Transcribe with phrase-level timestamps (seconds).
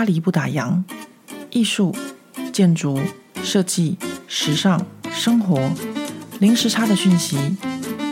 [0.00, 0.82] 巴黎不打烊，
[1.50, 1.94] 艺术、
[2.54, 2.98] 建筑、
[3.42, 5.70] 设计、时尚、生活，
[6.38, 7.36] 零时差的讯息。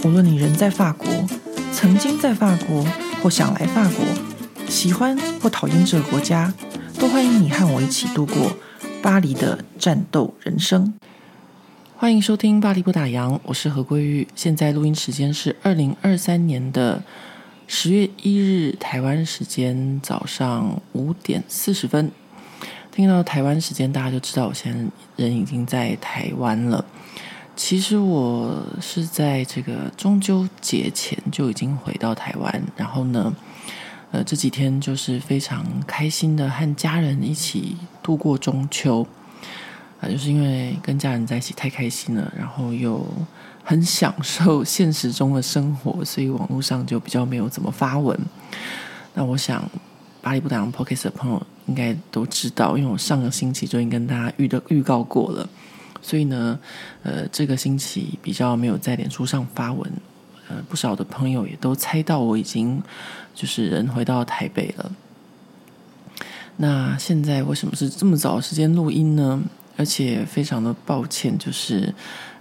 [0.05, 1.09] 无论你人在法国，
[1.73, 2.85] 曾经在法国，
[3.23, 4.05] 或想来法国，
[4.69, 6.53] 喜欢或讨厌这个国家，
[6.99, 8.53] 都欢迎你和我一起度过
[9.01, 10.93] 巴黎的战斗人生。
[11.97, 14.29] 欢迎收听《巴黎不打烊》，我是何桂玉。
[14.35, 17.03] 现在录音时间是二零二三年的
[17.71, 22.11] 十月一日，台湾时间早上五点四十分。
[22.91, 26.83] 听到台湾时间，大家就知道我现在人已经在台湾了。
[27.55, 33.37] 其实我是在这个中秋节前就已经回到台湾，然后呢，
[34.13, 39.07] 呃，这几天就是非常开心的和家人一起度过中秋。
[40.01, 43.07] 啊，就是因为跟家人在一起太开心了，然后又
[43.69, 48.19] 很享受现实中的生活，所以网络上就比较没有怎么发文。
[49.13, 49.63] 那我想，
[50.23, 55.47] 巴黎不打烊 Podcast 的朋友应该都知道，因为我上个星期就已经跟大家预的预告过了，
[56.01, 56.59] 所以呢，
[57.03, 59.93] 呃，这个星期比较没有在脸书上发文。
[60.49, 62.83] 呃，不少的朋友也都猜到我已经
[63.35, 64.91] 就是人回到台北了。
[66.57, 69.43] 那现在为什么是这么早的时间录音呢？
[69.77, 71.95] 而且非常的抱歉，就是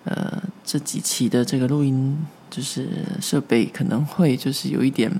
[0.07, 2.17] 呃这几期的这个录音
[2.49, 2.87] 就是
[3.21, 5.11] 设备可能会就是有一点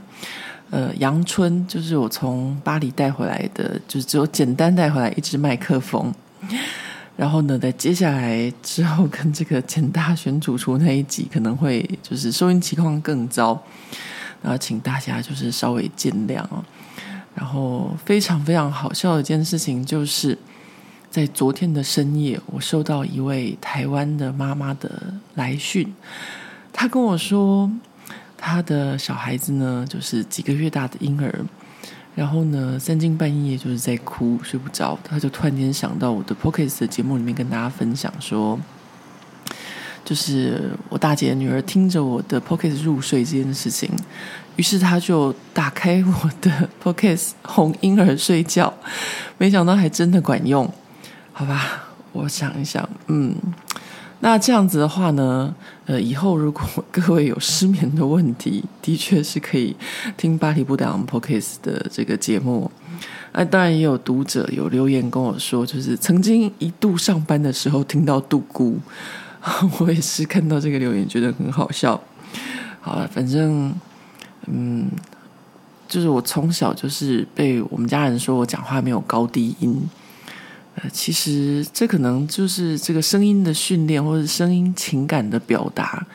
[0.70, 6.14] 呃阳春，就是我从巴黎带回来的，就是只有简单带回来一支麦克风，
[7.16, 13.62] 然后呢，在接下来之后跟这个简大选主厨那一集可能会就是收音情况更糟，
[14.42, 16.64] 然后请大家就是稍微见谅哦。
[17.36, 20.38] 然后非常非常好笑的一件事情就是。
[21.10, 25.92] 在昨天的深夜，我收到一位台湾的妈妈的来讯，
[26.72, 27.72] 她跟我说，
[28.38, 31.34] 她的小孩子呢，就是几个月大的婴儿，
[32.14, 38.60] 然后呢，三更半夜就是在哭，睡不着，她就突然间想到我的 Podcast 的节目里面跟大家分享说，
[40.06, 43.90] 就是我大姐的女儿听着我的 Podcast 入睡这件事情，
[44.58, 48.72] 于是她就打开我的 Podcast 哄婴儿睡觉，
[49.38, 50.72] 没想到还真的管用。
[51.37, 51.83] 好吧，
[52.14, 53.36] 我想一想，嗯，
[54.21, 55.53] 那这样子的话呢，
[55.86, 59.75] 呃，以后如果 各位有失眠的问题，的确是可以
[60.17, 62.71] 听巴黎不打烊 Podcast 的这个节目。
[63.33, 68.80] 那当然也有读者有留言跟我说，就是曾经一度上班的时候听到杜姑，
[69.77, 72.02] 我也是看到这个留言觉得很好笑。
[72.81, 73.71] 好了，反正，
[74.48, 74.87] 嗯，
[75.87, 79.80] 就是我从小就是被我们家人说我讲话没有高低音。
[80.92, 86.05] 其实这可能就是这个声音的训练，或者声音情感的表达。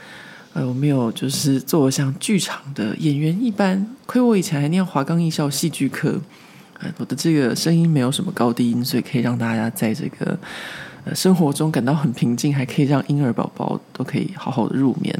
[0.54, 6.20] 呃，我没有就是做像剧场的演员一般，亏我以前还念华冈艺校戏剧课。
[6.78, 10.38] 呃，我的这个声音没有什么高低音，所以可以让大家在这个
[11.04, 15.18] 呃生活中感到很平静，还可以让婴儿宝宝都可以好好的入眠。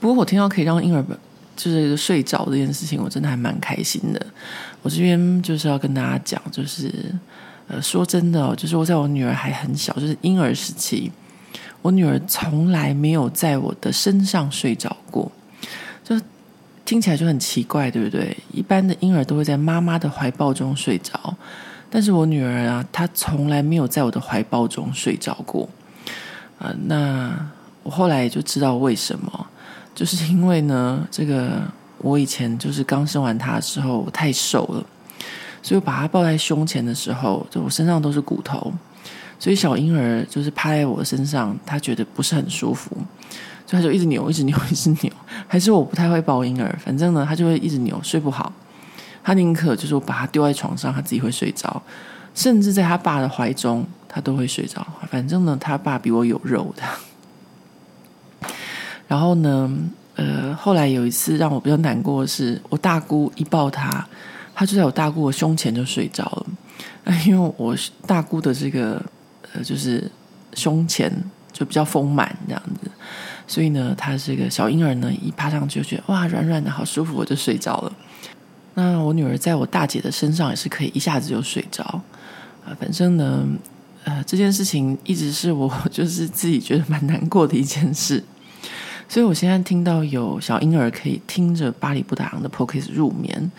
[0.00, 1.04] 不过我听到可以让婴儿
[1.54, 4.26] 就是睡着这件事情，我真的还蛮开心的。
[4.80, 6.90] 我这边就是要跟大家讲，就是。
[7.66, 11.10] 呃，说真的哦，就是我在我女儿还很小，就是婴儿时期，
[11.80, 15.30] 我女儿从来没有在我的身上睡着过，
[16.04, 16.20] 就
[16.84, 18.36] 听起来就很奇怪，对不对？
[18.52, 21.34] 一般的婴儿都会在妈妈的怀抱中睡着，
[21.88, 25.68] 但是我女儿啊，她从来没有在我的怀抱中睡着过。
[26.58, 27.34] 啊、那
[27.82, 29.46] 我后来就知道为什么，
[29.94, 31.62] 就是因为呢，这个
[31.98, 34.84] 我以前就是刚生完她的时候，我太瘦了。
[35.64, 38.70] 所以我把他抱在胸前的时候，就我身上都是骨头，
[39.38, 42.94] 所以小婴儿就是趴在我身上，他觉得不是很舒服，
[43.66, 45.10] 所以他就一直扭，一直扭，一直扭。
[45.48, 48.52] 还是我不太会抱婴儿，反正呢，他就会一直扭，睡不好。
[49.22, 51.82] 他宁可就是我把他丢在床上，他自己会睡着，
[52.34, 54.86] 甚至在他爸的怀中，他都会睡着。
[55.10, 58.48] 反正呢，他爸比我有肉的。
[59.08, 59.74] 然后呢，
[60.16, 64.06] 呃，后来有一次让我比较难过的是，我大姑一抱他。
[64.54, 69.04] 他就在我大姑的胸前就睡着了， 因为我大姑的这个
[69.52, 70.10] 呃，就是
[70.54, 71.12] 胸前
[71.52, 72.90] 就比较丰满这样子，
[73.46, 77.92] 所以呢，他这个小婴儿呢一趴上去就觉得哇，软软的好舒服，我就睡着了。
[78.74, 81.84] 那我女儿在我大姐的身上也是可以一下子就睡着
[82.64, 83.46] 啊，反正呢，
[84.04, 88.22] 呃，这件事情一直是我 就是自己觉得蛮难过的一件事，
[89.08, 93.50] 所以我现在听到有小婴儿可以听着巴黎布达昂的 Podcast 入眠。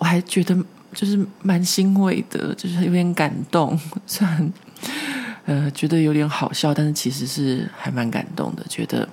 [0.00, 0.56] 我还觉得
[0.94, 4.52] 就是蛮欣慰的，就是有点感动， 虽然
[5.44, 8.64] 呃觉得有点好笑，但是其实是还蛮感动的。
[8.66, 9.06] 觉得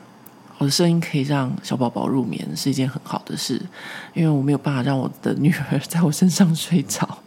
[0.57, 3.62] 我的声音可以让小宝宝入眠是一件很好的事，
[4.13, 7.19] 因为我没有办法让我的女儿在我身上睡着。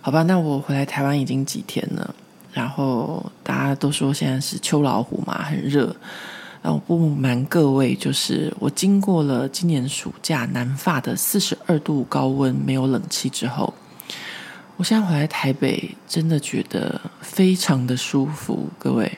[0.00, 2.14] 好吧，那我回来台湾已经几天了，
[2.52, 5.94] 然后大家都说现在是秋老虎嘛，很热。
[6.66, 13.72] 然后不瞒各位，就是我经过了今年暑假南发的四十二度高温，没有冷气之后，
[14.76, 18.68] 我现在回来台北，真的觉得非常的舒服。
[18.80, 19.16] 各位，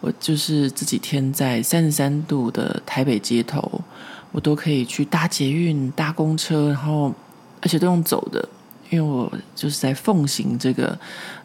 [0.00, 3.82] 我就是这几天在三十三度的台北街头，
[4.30, 7.14] 我都可以去搭捷运、搭公车，然后
[7.60, 8.48] 而且都用走的。
[8.88, 10.98] 因为我就是在奉行这个，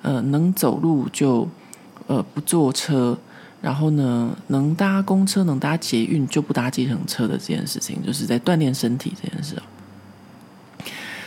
[0.04, 1.46] 呃，能走路就
[2.08, 3.18] 呃不坐车，
[3.62, 9.56] 然后呢，能搭公车、能搭捷运就不搭计程车的这件事情，就是在锻炼身体这件事。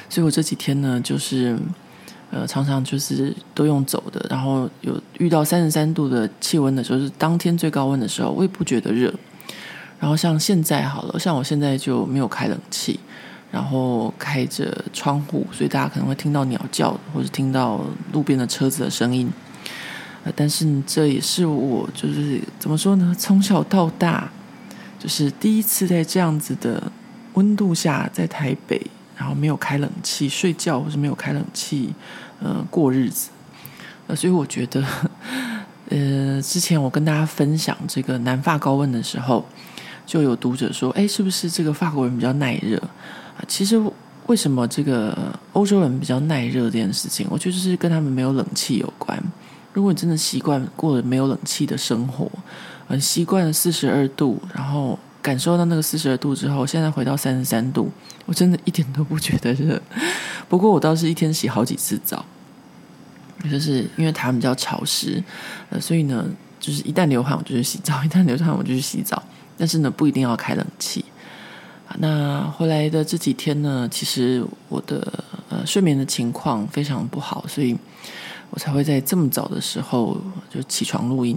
[0.08, 1.58] 所以我这几天呢，就是
[2.30, 9.12] 呃常常就是都用走的，然后有遇到三十三度的气温的时候，是当天最高温的时候，我也不觉得热。
[9.98, 12.98] 然后像现在好了，像我现在就没有开冷气。
[13.52, 17.80] 然后开着窗户，所以大家可能会听到鸟叫，或者听到
[18.12, 19.28] 路边的车子的声音。
[20.25, 23.14] 呃，但是这也是我就是怎么说呢？
[23.19, 24.31] 从小到大，
[24.99, 26.93] 就是第一次在这样子的
[27.34, 28.81] 温度下，在台北，
[29.17, 31.94] 然后没有开冷气睡觉，或是没有开冷气，
[32.40, 33.31] 呃，过日子。
[34.06, 34.84] 呃，所以我觉得，
[35.88, 39.46] 呃，之前我跟大家分享这个南法高温的时候，
[40.05, 42.76] 就有读者说：“哎，是不是这个法国人比较耐热？”
[43.38, 43.81] 啊其实，
[44.26, 45.16] 为什么这个
[45.52, 49.19] 欧洲人比较耐热这件事情，我觉得是跟他们没有冷气有关。
[49.72, 52.31] 如果你真的习惯过了没有冷气的生活，
[52.88, 57.90] 很习惯了四十二度，然后感受到那个四十二度之后，现在回到三十三度，
[58.26, 59.81] 我真的一点都不觉得热。
[60.49, 62.25] 不过我倒是一天洗好几次澡，
[63.50, 65.22] 就是因为台湾比较潮湿，
[65.70, 66.25] 呃，所以呢，
[66.58, 69.23] 就是一旦流汗我就去洗澡，一旦流汗我就去洗澡。
[69.56, 71.05] 但是呢，不一定要开冷气。
[71.99, 75.06] 那后来的这几天呢，其实我的
[75.49, 77.76] 呃睡眠的情况非常不好，所以
[78.50, 81.37] 我才会在这么早的时候就起床录音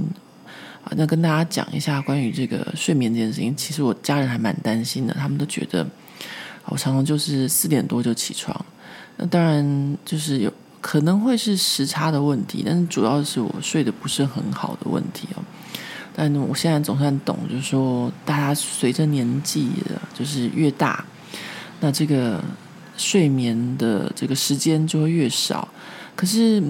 [0.83, 0.92] 啊。
[0.98, 5.88] 那跟大家讲一下关于这个睡眠这件事情，其实我家人还蛮担心的，他们都觉得
[6.65, 8.65] 我常常就是四点多就起床。
[9.18, 10.51] 那当然就是有
[10.81, 15.44] 可能会是时差的问题，但是主要是我睡得不是很好的问题哦。
[16.15, 21.04] 但我现在总算懂，就是说，大家随着年纪的，就是越大，
[21.80, 22.39] 那这个
[22.95, 25.68] 睡眠的这个时间就会越少。
[26.15, 26.62] 可是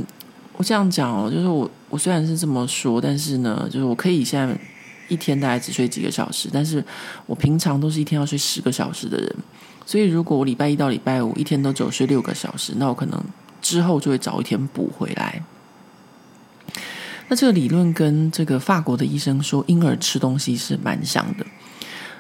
[0.56, 4.56] 我这样讲哦，就是我我虽然是这么说，但是呢，就是我可以现在
[5.08, 6.84] 一天大概只睡几个小时，但是
[7.26, 9.36] 我平常都是一天要睡十个小时的人。
[9.86, 13.22] 所以如果我礼拜一到礼拜五一天都只有睡六个小时，那我可能
[13.62, 15.44] 之后就会找一天补回来。
[17.28, 21.46] 那这个理论跟这个法国的医生说婴儿吃东西是蛮像的。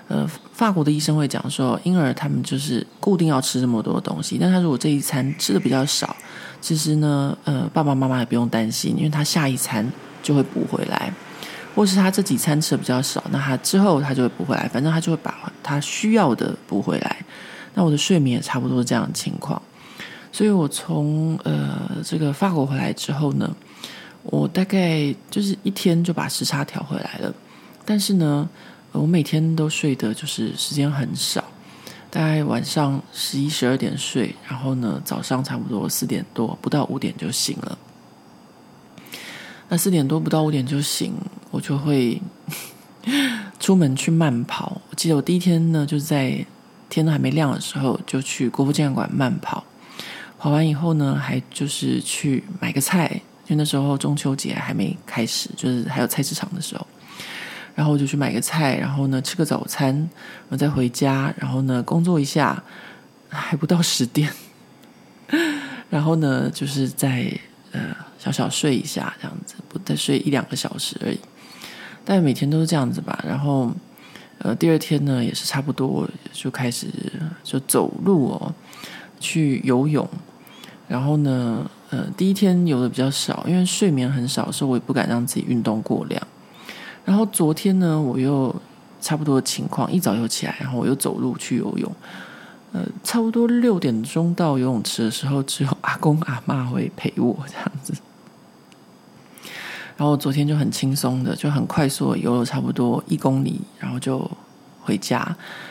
[0.07, 6.15] 呃，法国的医生会讲说，婴儿他们就是固定要吃这么多东西，但他如果这一餐吃的比较少，
[6.61, 9.89] 其实呢，呃，爸爸妈妈也不用担心，因为他下一餐
[10.21, 11.11] 就会补回来，
[11.73, 17.17] 或是他这几餐吃的比较少，那他之后他就会补回来，反正他就会把他需要的补回来。
[17.73, 19.61] 那我的睡眠也差不多这样的情况，
[20.31, 23.55] 所以我从呃这个法国回来之后呢。
[24.25, 27.33] 我大概就是一天就把时差调回来了，
[27.83, 28.47] 但是呢，
[28.93, 31.43] 我每天都睡的就是时间很少，
[32.09, 37.77] 大概晚上十一十二点睡，然后呢，早上差不多四点多不到五点就醒了。
[39.69, 41.13] 那四点多不到五点就醒，
[41.49, 42.21] 我就会
[43.59, 44.79] 出门去慢跑。
[44.89, 46.45] 我记得我第一天呢，就在
[46.87, 49.63] 天都还没亮的时候就去国父纪念馆慢跑，
[50.37, 53.21] 跑完以后呢，还就是去买个菜。
[53.47, 56.87] 因为那时候中秋节还没开始，就是还有菜市场的时候，
[57.75, 62.63] 然后我就去买个菜，然后呢吃个早餐，然后再回家，然后呢工作一下，
[63.29, 64.31] 还不到十点，
[65.89, 67.31] 然后呢就是再
[67.71, 71.19] 呃小小睡一下这样子，不再睡一两个小时而已。
[72.05, 73.23] 但每天都是这样子吧。
[73.27, 73.71] 然后
[74.39, 76.87] 呃第二天呢也是差不多就开始
[77.43, 78.53] 就走路哦，
[79.19, 80.07] 去游泳，
[80.87, 81.69] 然后呢。
[81.89, 86.19] 呃，第一天游的比较少，因为睡眠很少，所以我也不敢让自己运动过量。
[87.05, 88.53] 然后昨天呢，我又
[89.01, 91.91] 差不多情况，一早又起来，然后我又走路去游泳。
[92.71, 97.93] 呃，差不多六点钟到游泳池的时候，只有阿公阿妈会陪我这样子。
[99.95, 104.29] 然后昨天就很轻松的，就很快速的游了差不多一公里，然后就。
[104.85, 105.25] 回家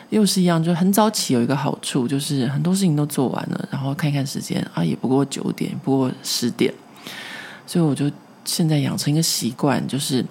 [0.09, 6.73] 又是一样，就很早起有一个好处，就是很多事情都做完了，然后看一看时间啊，也不过九点，不过十点，
[7.67, 8.11] 所以我就
[8.47, 10.25] 现在养成一个习惯，就是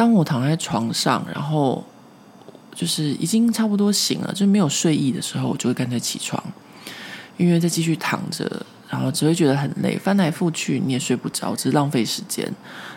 [0.00, 1.84] 当我躺在床上，然后
[2.74, 6.42] 就是已经差不多醒了，就没有睡意的时候，我就会干脆起床，
[7.36, 12.50] 因为再继续躺着，然后只会觉得很累，翻来覆去你也睡不着，只是浪费时间。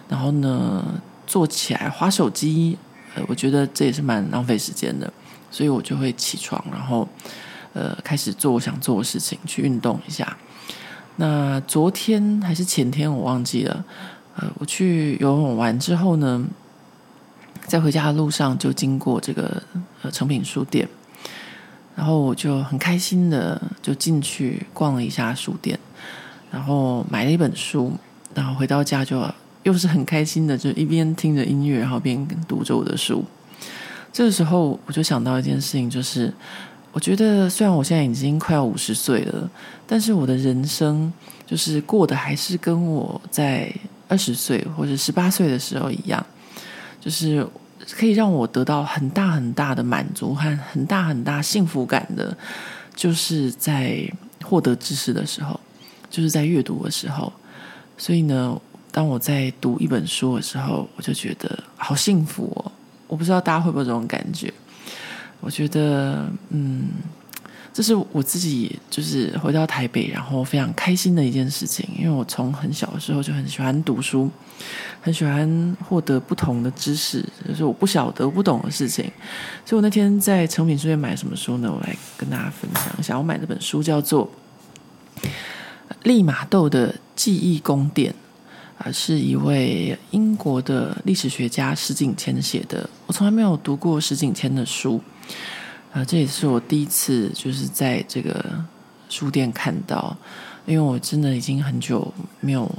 [0.07, 0.81] 然后呢，
[1.27, 2.77] 坐起来划手机，
[3.15, 5.12] 呃，我觉得这也是蛮浪费时间的，
[5.51, 7.05] 所以我就会起床，然后
[7.74, 10.38] 呃开始做我想做的事情，去运动一下。
[11.17, 13.83] 那昨天还是前天我忘记了，
[14.38, 16.41] 呃，我去游泳完之后呢，
[17.65, 19.62] 在回家的路上就经过这个
[20.01, 20.88] 呃诚品书店。
[21.96, 25.77] 然后我就很开心的就进去逛了一下书店，
[26.50, 27.93] 然后买了一本书，
[28.34, 29.24] 然后回到家就
[29.62, 33.24] 又是很开心的，就一边听着音乐，然后边读着我的书。
[34.12, 36.34] 这个时候我就想到一件事情，就是
[36.91, 39.48] 我觉得虽然我现在已经快要五十岁了，
[39.86, 41.13] 但是我的人生
[41.46, 43.72] 就是过得还是跟我在
[44.08, 46.25] 二十岁或者十八岁的时候一样，
[47.03, 47.45] 就是。
[47.98, 52.36] 可以让我得到很大很大的满足和很大很大幸福感的，
[52.95, 54.10] 就是在
[54.41, 55.60] 获得知识的时候，
[56.10, 57.31] 就是在阅读的时候。
[57.98, 58.57] 所以呢，
[58.89, 62.72] 当我在读一本书的时候，我就觉得好幸福哦！
[63.07, 64.53] 我不知道大家会不会有这种感觉？
[65.41, 66.88] 我觉得，嗯。
[67.73, 71.89] 这是我自己就是回到台北，然后非常开心的一件事情。
[71.97, 74.29] 因为我从很小的时候就很喜欢读书，
[75.01, 79.03] 很喜欢获得不同的知识，就是我不晓得、不懂的事情。
[79.65, 81.73] 所以我那天在诚品书店买什么书呢？
[81.73, 83.17] 我来跟大家分享一下。
[83.17, 84.29] 我买的本书叫做
[86.03, 88.13] 《利玛窦的记忆宫殿》，
[88.85, 92.87] 啊，是一位英国的历史学家石景谦写的。
[93.07, 95.01] 我从来没有读过石景谦的书。
[95.93, 98.43] 啊，这也是我第一次就是在这个
[99.09, 100.15] 书店看到，
[100.65, 102.69] 因为我真的已经很久没有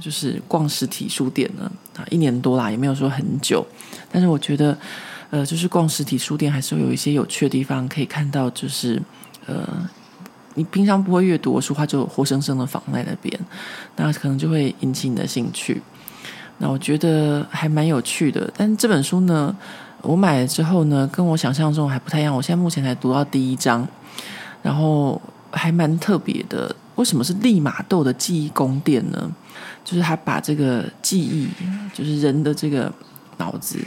[0.00, 3.64] 就是逛实体书店了啊，一年多啦，也没有说很久。
[4.10, 4.76] 但是我觉得，
[5.30, 9.00] 呃，就是逛实体书店还是会有一些有趣的地方，可以看到就是
[9.46, 9.88] 呃，
[10.54, 13.38] 你平常不会阅读的书，它就活生生的放在那边，
[13.94, 15.80] 那可能就会引起你的兴趣。
[16.58, 19.54] 那我觉得还蛮有趣的，但这本书呢，
[20.02, 22.34] 我买了之后呢，跟我想象中还不太一样。
[22.34, 23.86] 我现在目前才读到第一章，
[24.62, 26.74] 然后还蛮特别的。
[26.94, 29.30] 为什么是利玛窦的记忆宫殿呢？
[29.84, 31.48] 就是他把这个记忆，
[31.94, 32.92] 就是人的这个
[33.36, 33.78] 脑子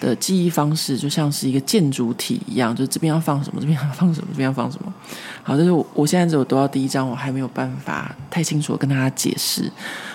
[0.00, 4.94] 的记忆方式，就像是一个建筑体一样，就是这边要放什么，这边要放什么，这边要放什么。
[5.42, 9.70] 好，就是我我现在只有读到第一章，我还没有办法太清楚跟大家解释。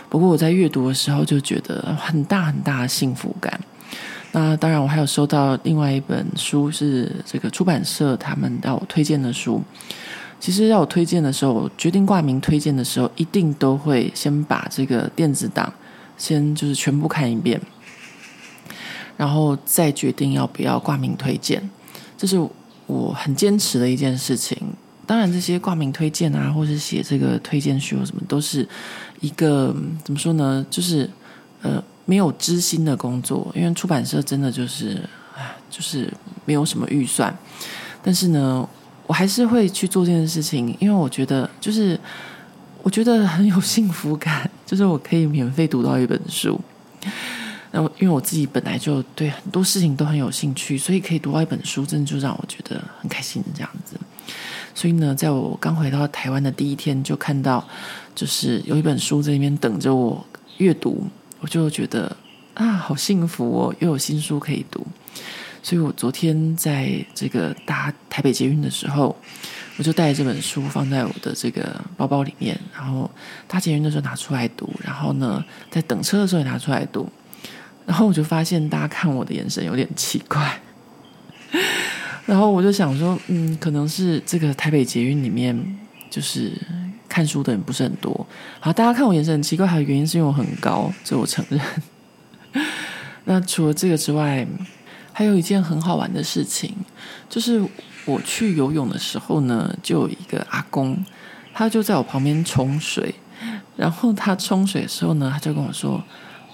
[0.08, 3.60] 不过我在阅读的时候就觉得很大很大的幸福感。
[4.34, 9.62] 那当然，我还有收到另外一本书，是这个出版社他们要我推荐的书。
[10.40, 15.72] 其实要我推荐的时候，决定挂名推荐的时候，一定都会先把这个电子档
[16.18, 17.60] 先就是全部看一遍，
[19.18, 21.70] 然后再决定要不要挂名推荐。
[22.18, 22.40] 这是
[22.88, 24.58] 我很坚持的一件事情。
[25.06, 28.66] 当然，这些挂名推荐啊，或是写这个推荐序或什么，都是
[29.20, 30.66] 一个怎么说呢？
[30.70, 31.10] 就是
[31.64, 31.84] 呃。
[32.12, 35.02] 没有知心的工作，因为出版社真的就是，
[35.34, 36.12] 唉，就是
[36.44, 37.34] 没有什么预算。
[38.04, 38.68] 但是呢，
[39.08, 41.98] 我还是会去做这件事情，因为我觉得，就是
[42.84, 46.60] 我觉得很有幸福感，就是我可以免费读到一本书。
[47.72, 53.96] 那因为我自己本来就对很多事情都很有兴趣，所以可以读到一本书，真的就让我觉得很开心这样子。
[54.76, 57.66] 所以呢，在我刚回到台湾的第一天，就看到
[58.14, 60.26] 就是有一本书在那边等着我
[60.58, 61.08] 阅读。
[61.42, 62.16] 我就觉得
[62.54, 64.86] 啊，好幸福哦，又有新书可以读。
[65.64, 69.16] 所以我昨天在这个搭台北捷运的时候，
[69.78, 73.10] 我就带着这本书放在我的这个包包里面，然后
[73.48, 77.08] 搭捷运的时候拿出来读，然后呢，在等车的时候也拿出来读。
[77.86, 80.62] 然后我就发现大家看我的眼神有点奇怪，
[82.26, 85.80] 然后我就想说，嗯，可能是这个台北捷运里面
[86.10, 86.54] 就是。
[87.12, 88.26] 看书的人不是很多，
[88.62, 91.60] 好，大家看我眼神很奇怪，还有原因是因为我很高，这我承认。
[93.26, 94.48] 那除了这个之外，
[95.12, 96.74] 还有一件很好玩的事情，
[97.30, 97.62] 就是
[98.06, 101.04] 我去游泳的时候呢，就有一个阿公，
[101.54, 103.14] 他就在我旁边冲水，
[103.76, 106.02] 然后他冲水的时候呢，他就跟我说：“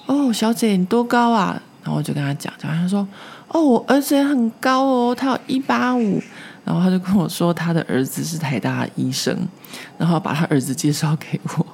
[0.07, 3.07] 哦，小姐你多高啊？”然后我就跟他讲，讲他说
[3.49, 6.19] ：“哦，我儿子也很高哦，他有一八五。”
[6.67, 9.33] 然后他就跟我说，他的儿子是台大医生，
[9.97, 11.65] 然后把他儿子介绍给我，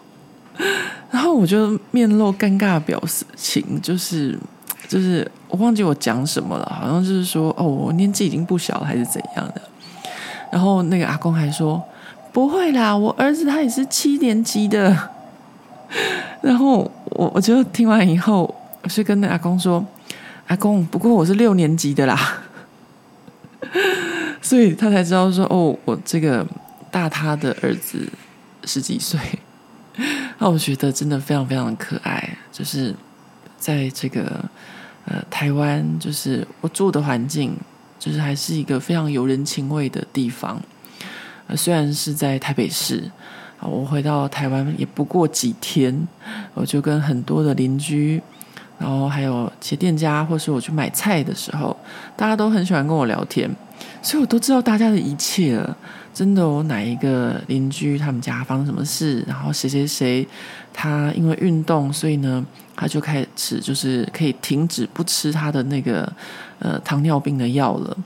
[1.09, 3.01] 然后我就面露尴尬表
[3.35, 4.37] 情，就是
[4.87, 9.61] 就是我忘记我讲什么了，好像就是说哦，我年纪已经不小了，还是怎样的。
[10.51, 11.81] 然后那个阿公还说
[12.31, 14.95] 不会啦，我儿子他也是七年级的。
[16.39, 19.83] 然后我我就听完以后，我是跟那阿公说，
[20.45, 22.43] 阿公，不过我是六年级的啦。
[24.53, 26.45] 所以他才知道说哦，我这个
[26.91, 28.07] 大他的儿子
[28.65, 29.19] 十几岁，
[30.37, 32.93] 那我觉得真的非常非常的可爱，就是
[33.57, 34.47] 在这个
[35.05, 37.57] 呃台湾，就是我住的环境，
[37.97, 40.61] 就是还是一个非常有人情味的地方。
[41.55, 43.09] 虽然是在台北市，
[43.59, 46.07] 我回到台湾也不过几天，
[46.53, 48.21] 我就跟很多的邻居。
[48.79, 51.75] 然后还有些店家，或是我去买菜的时候，
[52.15, 53.49] 大家都很喜欢跟我聊天，
[54.01, 55.77] 所以我都知道大家的一切了。
[56.13, 60.27] 真的，我哪一个邻居他们家发生什么事，然后谁谁谁
[60.71, 66.11] 他因为运动，所以呢他就开始就是可以停止不吃他的那个
[66.59, 67.97] 呃糖尿病的药了。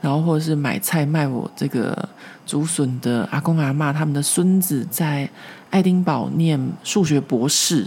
[0.00, 2.08] 然后或者是买菜卖我这个
[2.46, 5.28] 竹笋的阿公阿嬷，他们的孙子在
[5.70, 7.84] 爱丁堡念数学博士。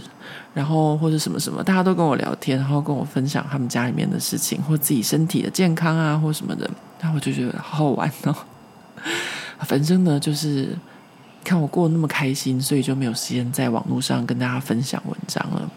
[0.52, 6.68] 然后或者什么什么，大家都跟我聊天，然后跟我分享他们家里面的事情，或自己身体的健康啊，或什么的，
[7.00, 8.34] 然后我就觉得好好玩哦。
[9.66, 10.76] 反正呢，就是
[11.44, 15.70] 看我过得那么开心，所以就没有时间在网络上跟大家分享文章了。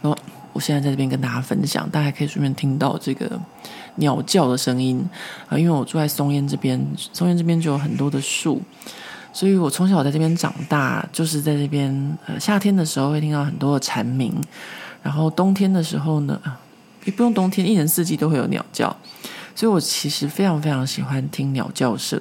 [0.00, 0.18] 然后
[0.52, 3.40] 我现在在这边跟大家分享，大家可以顺便听到这个
[3.96, 5.04] 鸟叫的声音
[5.48, 6.80] 啊，因为我住在松烟这边，
[7.12, 8.62] 松烟这边就有很多的树。
[9.34, 11.92] 所以我从小在这边长大，就是在这边。
[12.26, 14.32] 呃，夏天的时候会听到很多的蝉鸣，
[15.02, 16.40] 然后冬天的时候呢，
[17.04, 18.96] 也不用冬天，一年四季都会有鸟叫。
[19.56, 22.20] 所以我其实非常非常喜欢听鸟叫声。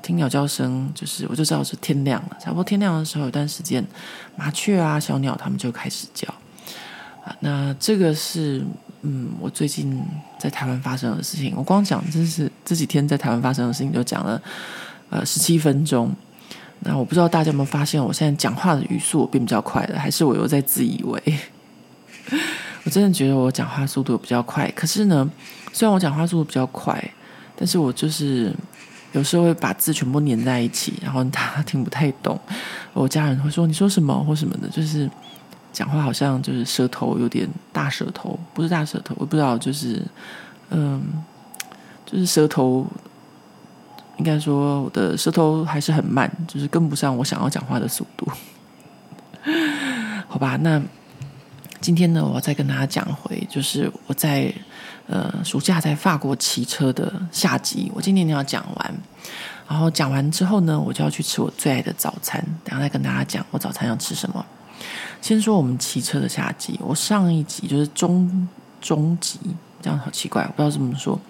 [0.00, 2.36] 听鸟叫声，就是我就知道是天亮了。
[2.40, 3.84] 差不多天亮的时候，有段时间，
[4.36, 6.26] 麻雀啊、小鸟它们就开始叫。
[7.24, 8.64] 啊，那这个是
[9.02, 10.00] 嗯，我最近
[10.38, 11.52] 在台湾发生的事情。
[11.56, 14.40] 我光讲这是这几天在台湾发生的事情，就讲了
[15.10, 16.14] 呃十七分钟。
[16.84, 21.38] 那我不知道大家有没有发现，我现在讲话的语速变比较快了，还是我又在自以为？
[22.84, 25.30] 我真的觉得我讲话速度比较快，可是呢，
[25.72, 27.02] 虽然我讲话速度比较快，
[27.56, 28.54] 但是我就是
[29.12, 32.38] 有时候会把字全部粘在一起，然后他听不太懂。
[32.92, 35.10] 我家人会说你说什么或什么的，就是
[35.72, 40.02] 讲话好像就是舌头有点大舌头，不是大舌头，我不知道，就是
[40.68, 41.02] 嗯，
[42.04, 42.86] 就是舌头。
[44.16, 48.30] 应该说，我的舌头还是很慢，就是跟不上我想要讲话的速度。
[50.28, 50.80] 好吧，那
[51.80, 54.52] 今天呢，我要再跟大家讲回，就是我在
[55.06, 57.90] 呃暑假在法国骑车的下集。
[57.94, 58.94] 我今天要讲完，
[59.68, 62.42] 然后讲完之后呢，我就要去吃我最爱的早餐。
[62.64, 64.44] 等下再跟大家讲我早餐要吃什么。
[65.20, 68.48] 先说我们骑车的下集，我上一集就是中
[68.80, 69.38] 中集，
[69.82, 71.20] 这样好奇怪，我不知道怎么说。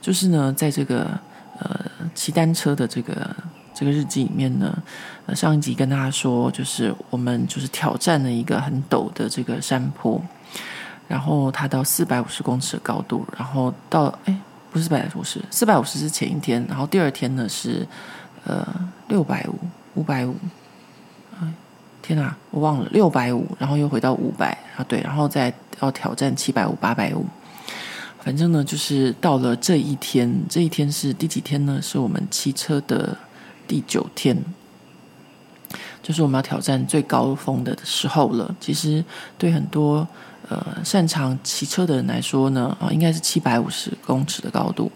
[0.00, 1.18] 就是呢，在这个。
[1.58, 1.80] 呃，
[2.14, 3.34] 骑单车的这个
[3.74, 4.76] 这个日记里面呢，
[5.26, 10.22] 呃，上一集跟大家说，就是我们就是挑战了一个很陡的这个山坡，
[11.08, 14.40] 然后它到四百五十公尺的高度，然后到哎，
[14.70, 17.86] 不是四百五十，四百五十是前一天，然后第二天呢是
[18.44, 18.66] 呃
[19.08, 19.58] 六百五，
[19.94, 20.36] 五百五，
[22.02, 27.26] 天哪，我忘了六百五，然后又回到五百啊，对，然后再要挑战七百五，八百五。
[28.28, 31.80] 反正呢，就是到了这一天，这一天是第几天呢？
[31.80, 33.16] 是我们骑车的
[33.66, 34.36] 第九天，
[36.02, 38.54] 就是我们要挑战最高峰的时候了。
[38.60, 39.02] 其实
[39.38, 40.06] 对很多
[40.50, 44.92] 呃擅长骑车的人来说呢，啊，应该是七百五十公尺的高度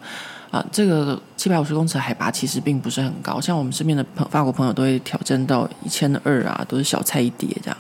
[0.51, 0.63] 啊。
[0.71, 7.79] 这个七百五十公尺海拔其实并不是很高，像我们身边的朋法国朋友都会挑战到一千二啊，都是小菜一碟这样。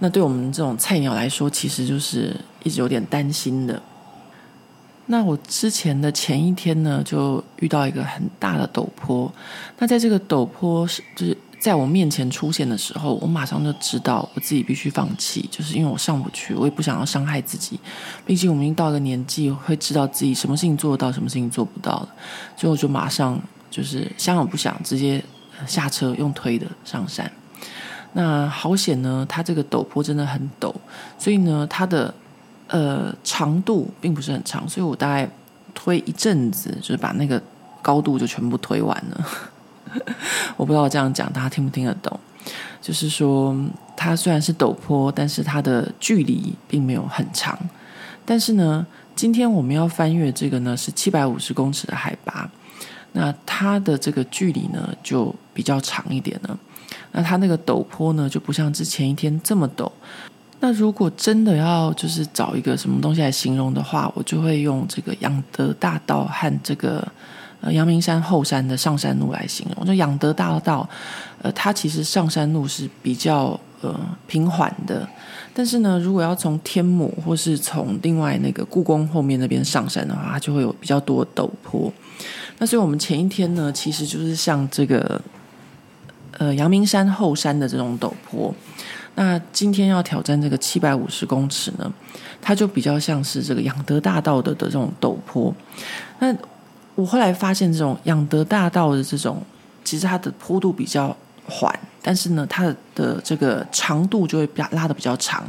[0.00, 3.82] 那对我们这种菜鸟来说，其实就是一直有点担心的。
[5.10, 9.32] 那我之前的前一天呢，就遇到一个很大的陡坡。
[9.78, 17.80] 那在这个陡坡是就是在我面前出现的时候，我马上就知道我自己必须放弃，就是因为我上不去，我也不想要伤害自己。
[18.26, 22.08] 毕竟我们已经到了年纪，会知道自己什么事情做得到，什么事情做不到了。
[22.54, 23.40] 所以我就马上
[23.70, 25.24] 就是想也不想，直接
[25.66, 27.32] 下车用推的上山。
[28.12, 30.74] 那好险呢，它这个陡坡真的很陡，
[31.18, 32.12] 所以呢，它的。
[32.68, 35.28] 呃，长度并不是很长，所以我大概
[35.74, 37.42] 推一阵子，就是把那个
[37.80, 39.26] 高度就全部推完了。
[40.56, 42.18] 我不知道这样讲大家听不听得懂？
[42.80, 43.56] 就是说，
[43.96, 47.58] 它虽然是陡坡，但是它的距离并没有很长。
[48.24, 52.50] 但是呢，今天我们要翻越这个呢，是七百五十公尺的海拔，
[53.12, 56.58] 那它的这个距离呢就比较长一点了。
[57.12, 59.90] 那它那个陡坡呢，就不像之前一天这么陡。
[60.60, 67.06] 那如果真的要就是找一个什么东西来形容的话，我就会用这个养德大道和这个
[67.60, 69.86] 呃阳明山后山的上山路来形容。
[69.86, 70.88] 就养德大道，
[71.42, 73.94] 呃，它其实上山路是比较呃
[74.26, 75.08] 平缓的，
[75.54, 81.92] 但是呢，如果要从天母或是从另外那个故宫后面那边上山的话，它就会有比较多陡坡。
[82.58, 85.20] 那所以我们前一天呢，其实就是像这个。
[86.36, 88.54] 呃阳明山后山的这种陡坡。
[89.18, 91.92] 那今天要挑战这个七百五十公尺呢，
[92.40, 95.52] 它就比较像是这个养德大道的的这种陡坡。
[96.20, 96.32] 那
[96.94, 99.42] 我后来发现，这种养德大道的这种，
[99.82, 101.14] 其实它的坡度比较
[101.48, 105.44] 缓，但是呢，它的这个长度就会比较拉得比较长，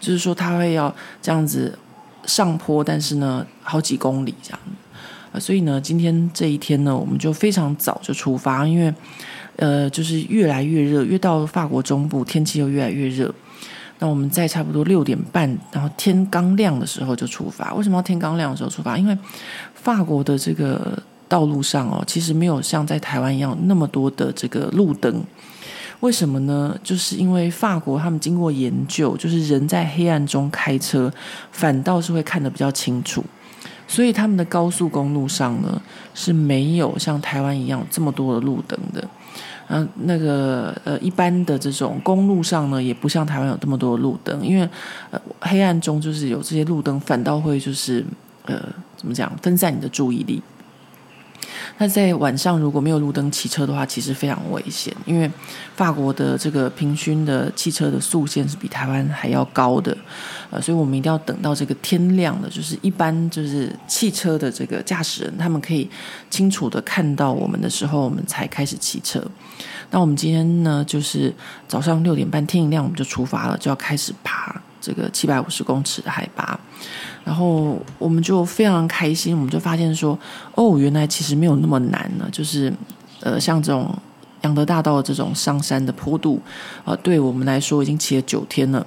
[0.00, 1.78] 就是说它会要这样子
[2.24, 4.60] 上坡，但是呢，好几公里这样。
[5.38, 8.94] 所以呢，今天这一天呢，我们就非常早就出发，因为
[9.56, 13.34] 呃，就是越来越热，越到法国中部，天气又越来越热。
[13.98, 17.72] 那我们在差不多六点半，然后天刚亮的时候就出发。
[17.74, 18.98] 为什么要天刚亮的时候出发？
[18.98, 19.16] 因为
[19.74, 25.24] 法国的这个道路上哦，其实没有像在台湾一样那么多的这个路灯。
[26.00, 26.78] 为什么呢？
[26.84, 31.10] 就是因为法国他们经过研究，就是人在黑暗中开车，
[31.50, 33.24] 反倒是会看得比较清楚。
[33.88, 35.80] 所以他们的高速公路上呢，
[36.12, 39.08] 是没有像台湾一样这么多的路灯的。
[39.68, 44.68] 嗯、那个呃，一般的这种公路上呢，也不像台湾有这么多路灯，因为
[45.10, 48.04] 呃，黑暗中就是有这些路灯，反倒会就是
[48.44, 48.60] 呃，
[48.96, 50.42] 怎么讲，分散你的注意力。
[51.78, 55.30] 那在晚上如果没有路灯骑车的话，其实非常危险，因为
[55.74, 59.96] 法国的这个平均的汽车的速限是比台湾还要高的，
[60.50, 65.88] 呃，所以我们一定要等到这个天亮了，就是一般就是汽车的这个驾驶人他们可以
[66.30, 69.22] 清楚的看到我们的时候，我们才开始骑车。
[69.90, 71.32] 那我们今天呢，就是
[71.68, 76.58] 早上六点半天一亮我们就出发了，就要开始爬这个七百五十公尺的海拔。
[77.24, 80.16] 然后我们就非常开心，我们就发现说，
[80.54, 82.28] 哦，原来其实没有那么难呢。
[82.30, 82.72] 就是，
[83.20, 83.92] 呃，像这种
[84.42, 86.40] 仰德大道的这种上山的坡度，
[86.84, 88.86] 呃，对我们来说已经骑了九天了。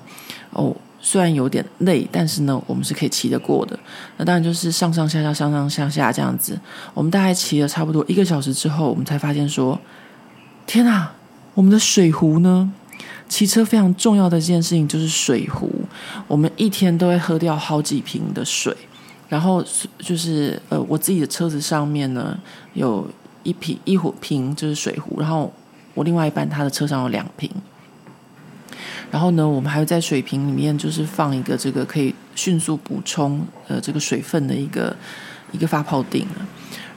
[0.51, 3.77] 哦，虽然有点累，但是呢，我们是可以骑得过的。
[4.15, 6.57] 那当然就是上上下下、上上下下这样子。
[6.93, 9.77] 我们大概骑了差不多一个小时之后，我们才发现说，
[10.65, 11.13] 天啊，
[11.55, 12.71] 我们的水壶呢？
[13.29, 15.71] 骑车非常重要的一件事情就是水壶，
[16.27, 18.75] 我们一天都会喝掉好几瓶的水，
[19.29, 19.63] 然后
[19.99, 22.37] 就是呃，我自己的车子上面呢
[22.73, 23.07] 有
[23.43, 25.53] 一瓶一壶瓶就是水壶，然后
[25.93, 27.49] 我另外一半他的车上有两瓶，
[29.11, 34.95] 然后呢，我们还会在水瓶里面就是放一个这个可以迅速补充呃这个水分的一个
[35.51, 36.25] 一个发泡錠。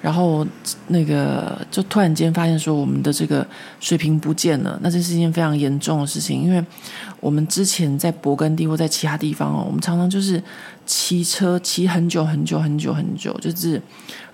[0.02, 0.46] 然后
[0.88, 3.46] 那个就突然间发现说，我们的这个
[3.80, 6.62] 水平不见了，那这是一件非常严重的事情，因为
[7.20, 10.42] 我们之前在勃艮第或在其他地方哦，我们常常就是
[10.84, 13.80] 骑车骑很久很久很久很久，就是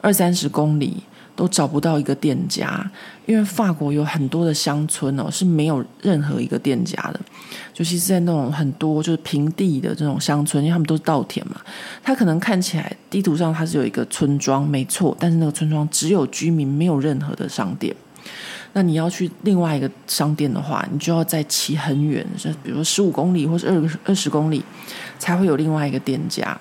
[0.01, 1.03] 二三十公里。
[1.39, 2.85] 都找不到一个店家，
[3.25, 7.21] 因为法国有很多的乡村哦，是没有任何一个店家的，
[7.77, 11.55] 尤其是在那种很多就是平地的这种乡村，因为他们都是稻田嘛，
[12.03, 17.95] 它可能看起来地图上它是有一个村庄，没错，但是那个村庄只有居民，没有任何的商店。
[18.73, 24.65] 那你要去另外一个商店的话，你就要再骑很远，就比如说十五公里或是二二十公里，
[25.21, 26.59] 才会有另外一个店家。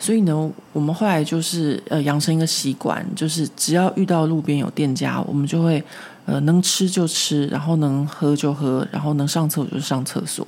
[0.00, 5.84] 所以呢，我们后来就是呃养成一个习惯，就是只要遇到路边有店家，我们就会
[6.24, 10.46] 呃能吃就吃，然后能喝就喝，然后能上厕所就上厕所。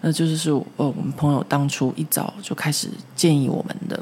[0.00, 4.00] 那就是是呃我们朋友当初一早就开始建议我们的。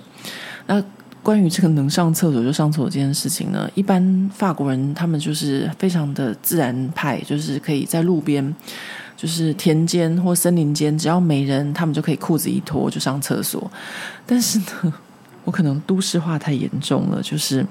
[0.67, 0.85] 那
[1.23, 8.55] 关于这个能上厕所就上厕所这件事情呢，一般法国人他们就是非常的自然派，就是可以在路边。
[9.23, 13.71] 就是田间或森林间，只要没人，他们就可以裤子一脱就上厕所。
[14.27, 14.93] 但是呢，
[15.45, 17.65] 我可能都市化太严重了，就是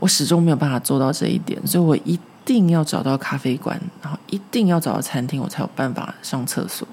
[0.00, 6.84] 我始终没有办法做到这一点，所以我一定要找到咖啡馆，然后一定要找到餐厅，我才有办法上厕所。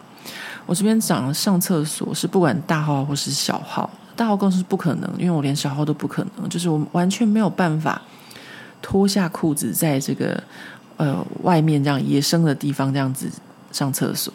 [0.68, 8.00] 我这边讲上厕所是不管大号或是小号，大号更是不可能，因为我连小号都不可能，就是我完全没有办法
[8.84, 10.44] 脱下裤子在这个
[10.98, 13.28] 呃外面这样野生的地方这样子。
[13.74, 14.32] 上厕所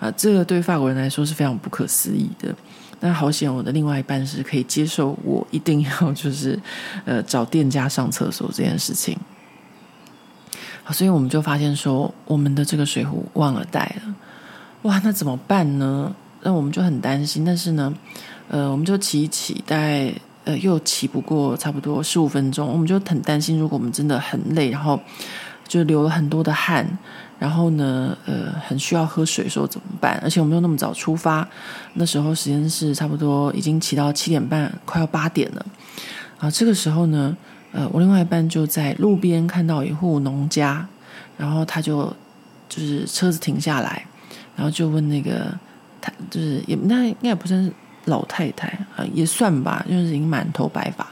[0.00, 2.52] 啊，这个对法国人来说是非常不可思议的。
[3.00, 6.58] 那好险，我的另外一半是可以接受我一定要就是
[7.04, 9.16] 呃找店家上厕所这件事情。
[10.82, 14.14] 好，所以我们就发现说，我们的这个水壶忘了带了。
[14.82, 16.14] 哇，那怎么办呢？
[16.42, 17.44] 那我们就很担心。
[17.44, 17.92] 但是呢，
[18.48, 20.12] 呃，我们就骑一骑，大概
[20.44, 25.00] 呃又骑不过差不多十五分钟，我们就很担心，如果我们真的很累，然后
[25.66, 26.98] 就流了很多的汗。
[27.38, 30.18] 然后呢，呃，很需要喝水，说怎么办？
[30.22, 31.46] 而且我们又那么早出发，
[31.94, 35.66] 那时候时间是差不多已经骑到七点半，快要八点了。
[36.38, 37.36] 啊，这个时候呢，
[37.72, 40.86] 呃，我另外一半就在路边看到一户农家，
[41.36, 42.14] 然后他就
[42.68, 44.06] 就是车子停下来，
[44.56, 45.52] 然后就问那个
[46.00, 47.72] 他，就是也那应该也不算是
[48.06, 51.10] 老太太啊，也算吧，就是已经满头白发了。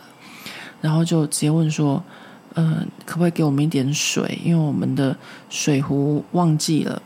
[0.80, 2.02] 然后就直接问说
[2.55, 4.38] ：“呃，可不可以给我们一点水？
[4.45, 5.17] 因为我们的
[5.51, 7.01] 水壶忘记了。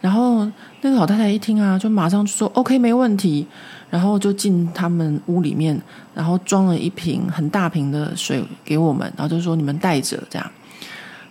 [0.00, 0.44] 然后
[0.80, 3.46] 那个老太太一听啊，就马上就说 OK，没问题。
[3.90, 5.76] 然后就进他们屋里面，
[6.14, 10.50] 然后装了一瓶很大瓶的水给我们，然后就说你们带着这样。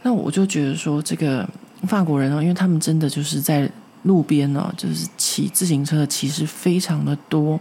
[0.02, 1.48] 那我就觉得说，这个
[1.84, 3.72] 法国人哦，因为他们真的就是在
[4.04, 7.58] 路边呢，就是骑自行车的骑士非常的多，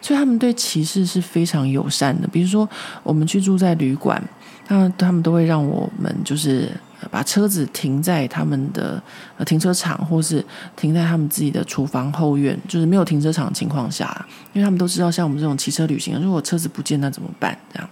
[0.00, 2.28] 所以他们对骑士是非常友善的。
[2.28, 2.68] 比如说，
[3.02, 4.22] 我们去住在旅馆，
[4.70, 6.70] 那他们都会让我们就是。
[7.10, 9.02] 把车子停在他们的
[9.46, 10.44] 停车场，或是
[10.76, 17.56] 停在他们自己的厨房后院，就是没有停车场的情况下，因为他们都知道，像我们这种骑车旅行，如果车子不见，那怎么办？
[17.72, 17.88] 这样。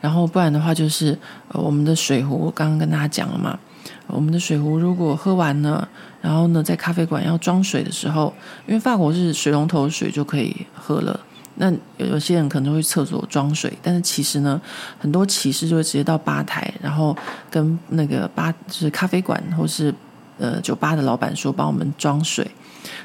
[0.00, 3.58] 然后不然的话，就是我们的水壶，刚刚跟大家讲了嘛，
[4.06, 5.88] 我们的水壶如果喝完了，
[6.22, 8.32] 然后呢，在咖啡馆要装水的时候，
[8.68, 11.18] 因为法国是水龙头水就可以喝了。
[11.60, 14.60] 那有有些人可能会厕所装水，但是其实呢，
[14.98, 17.16] 很多骑士就会直接到吧台，然后
[17.50, 19.92] 跟那个吧就是咖啡馆或是
[20.38, 22.48] 呃酒吧的老板说帮我们装水，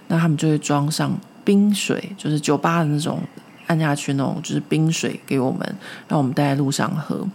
[0.08, 1.12] 那他们就会装上
[1.44, 3.20] 冰水，就是酒吧的那种
[3.68, 5.76] 按下去那种就是冰水给我们，
[6.08, 7.28] 让我们带在路上喝。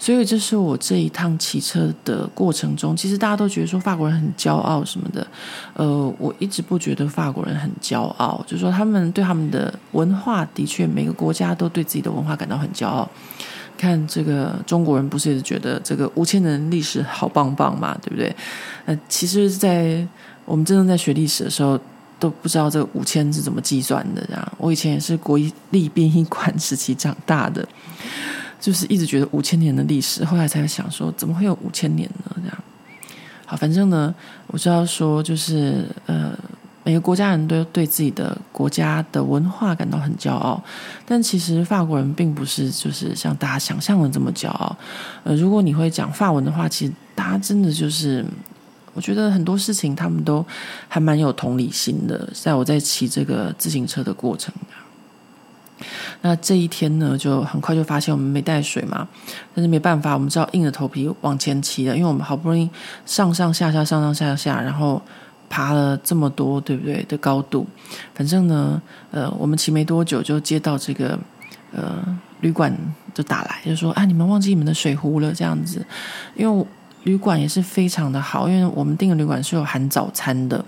[0.00, 5.26] 所以这是我这一趟骑车的过程中，其实大家都觉得说法国人很骄傲什么的，
[5.74, 13.06] 呃，我一直不觉得法国人很骄傲，就是说他们对他们的文化的确每个国家都对自己的文化感到很骄傲。
[13.76, 18.34] 看这个中国人不是也是觉得这个五千年历史好棒棒嘛，对不对？
[18.86, 20.06] 呃，其实，在
[20.44, 21.78] 我们真正在学历史的时候，
[22.18, 24.22] 都不知道这五千是怎么计算的。
[24.26, 25.38] 这样，我以前也是国
[25.70, 27.66] 立殡仪馆时期长大的。
[28.60, 32.36] 就是一直觉得五千年的历史，后来才想说，怎么会有五千年呢？
[32.36, 32.58] 这样，
[33.46, 34.14] 好，反正呢，
[34.48, 36.38] 我知道说，就是呃，
[36.84, 40.62] 每个国家人都对自己的国家的文化感到很骄傲，
[41.06, 44.76] 但其实法国人并不是就是像大家想象的这么骄傲。
[45.24, 48.22] 呃，如果你会讲法文的话，其实大家真的就是，
[48.92, 50.44] 我觉得很多事情他们都
[50.86, 52.28] 还蛮有同理心的。
[52.34, 54.52] 在我在骑这个自行车的过程。
[56.22, 59.06] 那这一天呢，就很快就发现我们没带水嘛，
[59.54, 62.68] 但是没办法，我们只好硬着头皮往前骑了，因为我们好不容易
[63.06, 65.00] 上上下下、上上下下，然后
[65.48, 67.02] 爬了这么多，对不对？
[67.04, 67.66] 的高度，
[68.14, 68.80] 反正呢，
[69.10, 71.18] 呃，我们骑没多久就接到这个
[71.72, 72.04] 呃
[72.40, 72.74] 旅馆
[73.14, 75.84] 就打来，就说啊，你们忘记你们的水壶了，这样子，
[76.34, 76.66] 因为。
[77.04, 80.62] 旅馆也是非常的好，因为我们订的旅馆是有含早餐的。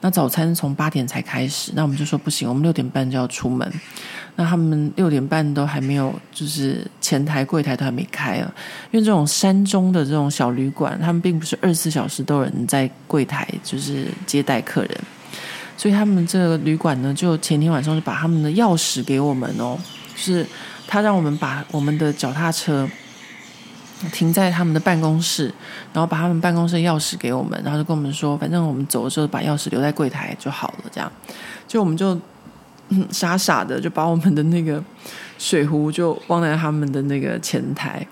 [0.00, 3.72] 那早餐从八点才开始，那我们就说不行，我们六点半就要出门。
[4.36, 8.52] 那他们六点半都还没有，就是前台柜台都还没开啊。
[8.90, 15.00] 因为这种山中的这种小旅馆，他们并不是二十四小时都有人在柜台，就是接待客人。
[15.76, 19.78] 所以他们这个旅馆呢，就前天晚上就把他们的钥匙给我们哦，
[20.14, 20.44] 是
[20.86, 22.88] 他让我们把我们的脚踏车。
[24.12, 25.52] 停在他们的办公室，
[25.92, 30.84] 然后把他们办公室钥匙给我们，然后就跟我们说，反正我们走的时候把钥匙留在柜台就好了。
[30.90, 31.12] 这样，
[31.68, 32.18] 就我们就
[33.10, 34.82] 傻傻的就把我们的那个
[35.38, 38.06] 水壶就忘在他们的那个前台。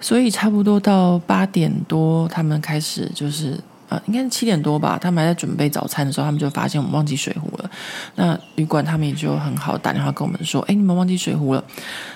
[0.00, 7.70] 所以差不多到八点多，他们开始就是啊，应该是七点多吧，他们还在准备早餐的时候，他们就发现我们忘记水壶了。
[8.14, 11.64] 那旅馆他们也就很好打电话跟我们说，哎，你们忘记水壶了。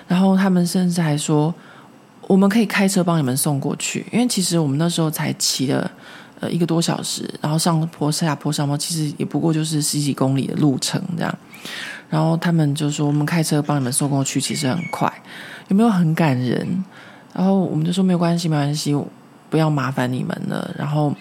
[0.07, 1.53] 然后他们甚至还说。
[2.27, 5.91] 我们可以开车帮你们送过去，因为其实我们那时候才骑了
[6.41, 11.39] 呃一个多小时，然后上坡下坡上坡，其实也不过就是十几公里的路程这样。
[12.09, 15.13] 然后他们就说我们开车帮你们送过去，其实很快，
[15.69, 16.85] 有没有很感人？
[17.33, 18.97] 然后我们就说没有关系，没关系，
[19.51, 20.73] 不要麻烦你们了。
[20.79, 21.15] 然后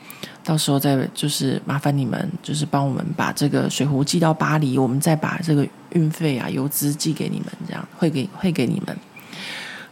[0.44, 8.98] 到时候再就是麻烦你们，就是帮我们把这个水壶寄到巴黎，我们再把这个运费啊、油资寄给你们，这样会给会给你们。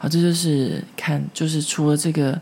[0.04, 2.38] 啊，这就是看，就是除了这个，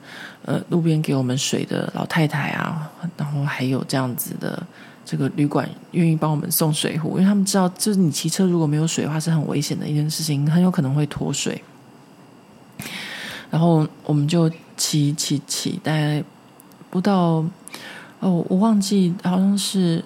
[0.45, 4.65] 呃，路边给我们水的老太太啊，然后还有这样子的
[5.05, 11.63] 这个旅馆愿意帮我们送水壶，因为他们知道，就是你骑车如果没有水的话是很危险的一件事情，很有可能会脱水。
[13.51, 16.23] 然后我们就骑骑骑，大概
[16.89, 17.45] 不到
[18.21, 20.03] 哦，我忘记好像是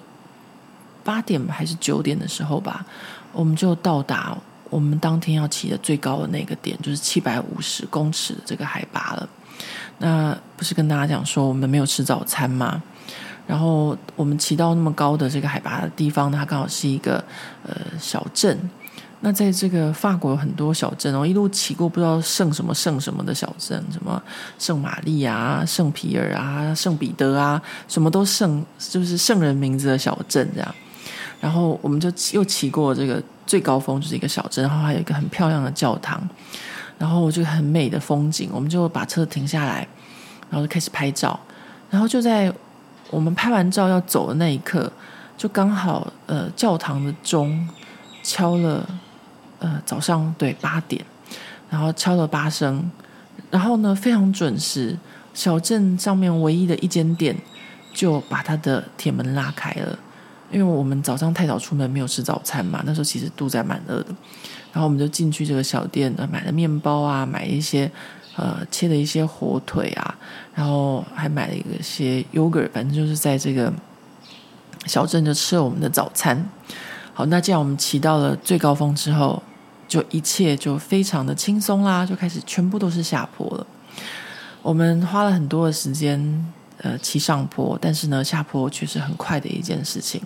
[1.02, 2.84] 八点还是九点的时候吧，
[3.32, 4.36] 我们就到达。
[4.70, 9.28] 我们当天要骑的最高的那个点，就是七百五十公尺的这个海拔了。
[9.98, 12.82] 那不是跟大家讲说我们没有吃早餐吗？
[13.46, 17.24] 然后我们骑到那么高的这个海拔的地方，它刚好是一个
[17.62, 18.58] 呃小镇。
[19.20, 24.22] 那在这个法国有很多小镇哦，一路骑过不知道圣什么圣什么的小镇，什么
[24.58, 30.74] 圣玛丽啊、圣皮尔啊、圣彼得啊，什么都圣，就是圣人名字的小镇这样。
[31.46, 36.20] 然后我们就又骑过这个最高峰，就是一个小镇，然后还有一个很漂亮的教堂。
[36.98, 39.86] 然后就很美的风景，我们就把车停下来，
[40.48, 41.38] 然后就开始拍照。
[41.90, 42.50] 然后就在
[43.10, 44.90] 我们拍完照要走的那一刻，
[45.36, 47.68] 就刚好呃教堂的钟
[48.22, 48.88] 敲了
[49.58, 51.04] 呃早上对八点，
[51.68, 52.90] 然后敲了八声，
[53.50, 54.98] 然后呢非常准时，
[55.34, 57.36] 小镇上面唯一的一间店
[57.92, 59.98] 就把它的铁门拉开了。
[60.50, 64.06] 因为我们早上太早出门，没有吃早餐嘛，那时候其实肚子还蛮饿的。
[64.72, 67.90] 然后我们就进去这个小店，买了面包啊，买一些
[68.36, 70.14] 呃切的一些火腿啊，
[70.54, 73.72] 然后还买了一些 yogurt，反正就是在这个
[74.84, 76.46] 小镇就吃了我们的早餐。
[77.14, 79.42] 好，那既然我们骑到了最高峰之后，
[79.88, 83.66] 就一切就非常的轻松啦，就开始全部都是下坡了。
[84.60, 90.20] 我们花了很多的时间呃骑上坡，但是呢下坡却是很快的一件事情。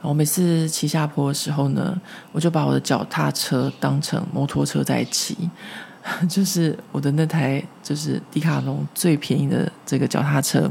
[0.00, 2.00] 我每次骑下坡的时候呢，
[2.32, 5.36] 我就把我的脚踏车当成摩托车在骑，
[6.28, 10.70] 就是我的那台就是迪卡侬最便宜的这个脚踏车，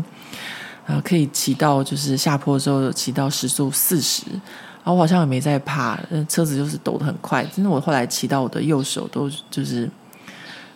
[0.86, 9.90] 啊，可以骑到就是下坡的时候骑到时速四十，然后我好像也没在怕，车子就是抖得很快，真的我后来骑到我的右手都就是。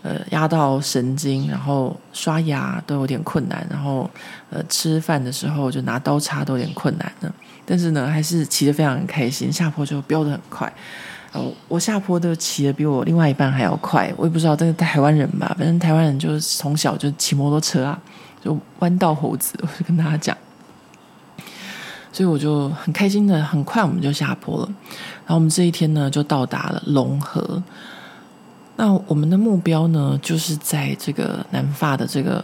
[0.04, 4.10] 呃，压到神经，然后刷牙都有点困难，然后
[4.50, 7.32] 呃，吃饭的时候就拿刀叉都有点困难的。
[7.66, 10.72] 但是呢，还是骑得非常开心，下坡就飙得很快。
[11.34, 14.14] 哦、我下坡都骑得比我另外一半还要快。
[14.18, 17.98] 我也不知道这个台湾人吧，反正台湾人就是从小就骑摩托车啊，
[18.44, 19.58] 就弯道猴子。
[19.62, 20.38] 我就跟大家讲，
[22.12, 24.66] 所以我就很开心的，很快我们就下坡了。
[25.26, 27.64] 然后我们这一天呢，就到达了龙河。
[28.76, 32.44] 那我们的目标呢，就是在这个南发的这个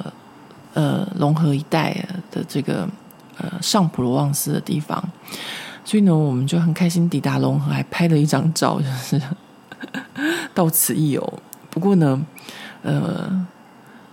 [0.75, 1.93] 呃龙河一带
[2.31, 2.87] 的这个
[3.37, 5.03] 呃上普罗旺斯的地方，
[5.83, 9.21] 所以呢，我们就很开心抵达龙河，还拍了一张照，就是
[10.53, 11.39] 到此一游。
[11.69, 12.19] 不过呢，
[12.81, 13.45] 呃，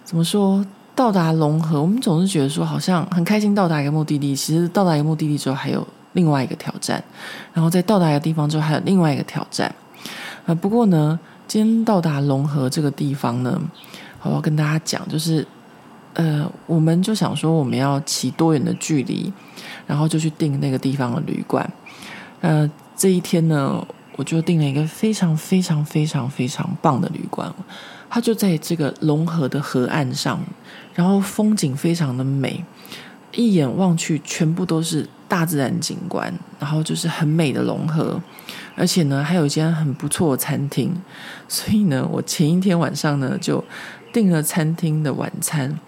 [0.04, 7.02] 怎么说到达龙河，我们总是觉得说好像很开心到达一个目的地，其实到达一个目的地之后还有另外一个挑战，
[7.52, 9.74] 然后在到达一个地方之后还有另外一个挑战。
[10.46, 11.18] 啊、不过呢。
[11.46, 13.60] 今天到达龙河这个地方呢，
[14.22, 15.46] 我要跟大家讲，就是
[16.14, 19.32] 呃，我们就想说我们要骑多远的距离，
[19.86, 21.70] 然后就去订那个地方的旅馆。
[22.40, 23.84] 呃，这一天呢，
[24.16, 27.52] 我就订了一个非常非常非常非常棒的旅馆，
[28.08, 30.40] 它就在这个龙河的河岸上，
[30.94, 32.64] 然后风景非常的美，
[33.32, 38.20] 一眼望去全部都是大自然景观，然后就是很美的龙河。
[38.76, 40.94] 而且呢，还有一间很不错的餐厅，
[41.48, 43.64] 所以呢，我前一天晚上呢就
[44.12, 45.78] 订了餐厅的晚餐，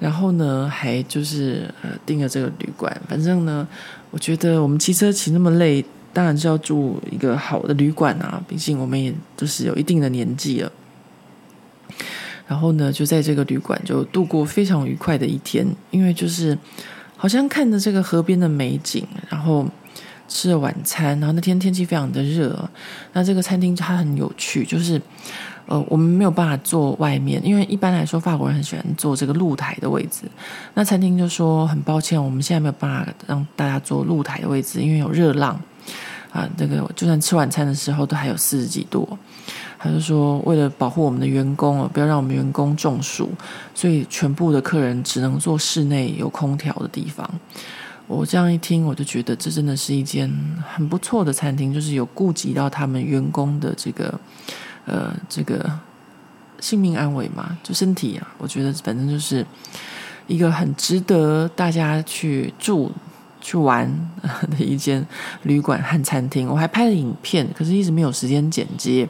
[0.00, 3.00] 然后呢还就是呃订了这个旅馆。
[3.08, 3.68] 反正呢，
[4.10, 10.72] 我觉得我们骑车骑那么累，当然是要住一个好的旅馆啊，毕竟我们也都是有一定的年纪了。
[12.48, 16.58] 然后呢，就在这个旅馆就度过非常愉快的一天，因为就是
[17.16, 19.64] 好像看着这个河边的美景，然后。
[20.32, 22.70] 吃了晚餐，然后那天天气非常的热。
[23.12, 25.02] 那这个餐厅它很有趣，就是
[25.70, 30.22] 呃，我们没有办法坐外面，因为一般来说法国人很喜欢坐这个露台的位置。
[30.74, 35.58] 那餐厅就说很抱歉，我们现在没有办法让大家坐露台的位置，因为有热浪
[36.32, 36.48] 啊。
[36.58, 39.08] 这个就算吃晚餐的时候都还有四十几度。
[39.78, 43.30] 他就说为了保护我们的员工哦，不要让我们员工中暑，
[43.72, 47.30] 所以全部的客人只能坐室内有空调的地方。
[48.08, 50.28] 我这样一听，我就觉得这真的是一间
[50.74, 54.12] 很不错的餐厅，就是有顾及到他们员工的这个
[54.86, 55.70] 呃这个
[56.60, 59.44] 性命安危嘛，就身体啊，我觉得反正就是
[60.26, 62.90] 一个很值得大家去住
[63.40, 63.90] 去玩
[64.50, 65.06] 的一间
[65.42, 66.48] 旅馆和餐厅。
[66.48, 69.08] 我还拍了影片，可是一直没有时间剪接。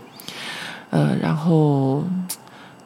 [0.91, 2.05] 呃，然后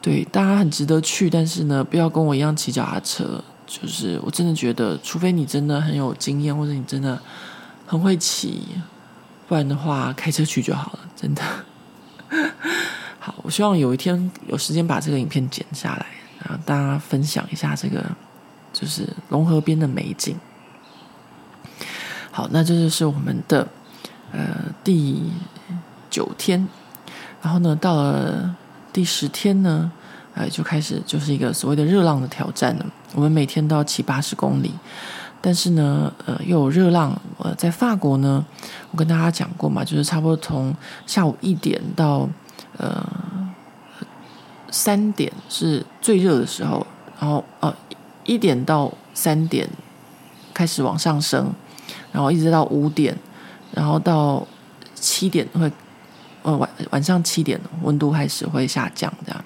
[0.01, 3.43] 对大家很值得去，但是呢，不要跟我一样骑脚踏车。
[3.67, 7.19] 就是我真的觉得，除非你真的很有经验，或者你真的
[7.87, 8.61] 很会骑，
[9.47, 10.99] 不然的话开车去就好了。
[11.15, 11.41] 真的，
[13.19, 16.05] 好，我希望有一天有时间把这个影片剪下来，
[16.43, 18.03] 然后大家分享一下这个
[18.73, 20.37] 就是龙河边的美景。
[22.31, 23.67] 好，那这就是我们的
[24.31, 25.31] 呃第
[26.09, 26.67] 九天，
[27.41, 28.55] 然后呢，到了
[28.91, 29.91] 第十天呢。
[30.37, 32.85] 哎，就开始就是一个所谓的热浪的挑战了。
[33.13, 34.69] 我们每天都要骑八十公里，
[35.45, 37.15] 但是呢，呃，又有热浪。
[37.37, 38.43] 呃，在法国呢，
[38.89, 40.75] 我跟大家讲过嘛，就是差不多从
[41.05, 42.27] 下午一点到
[42.77, 43.07] 呃
[44.71, 46.87] 三点是最热的时候，
[47.19, 47.71] 然后呃
[48.23, 49.69] 一点到三点
[50.51, 51.53] 开始往上升，
[52.11, 53.15] 然后一直到五点，
[53.71, 54.43] 然后到
[54.95, 55.71] 七点会
[56.41, 59.45] 呃晚晚上七点温度开始会下降，这样，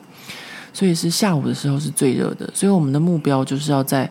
[0.72, 2.50] 所以是下午的时候是最热的。
[2.54, 4.10] 所以我们的目标就是要在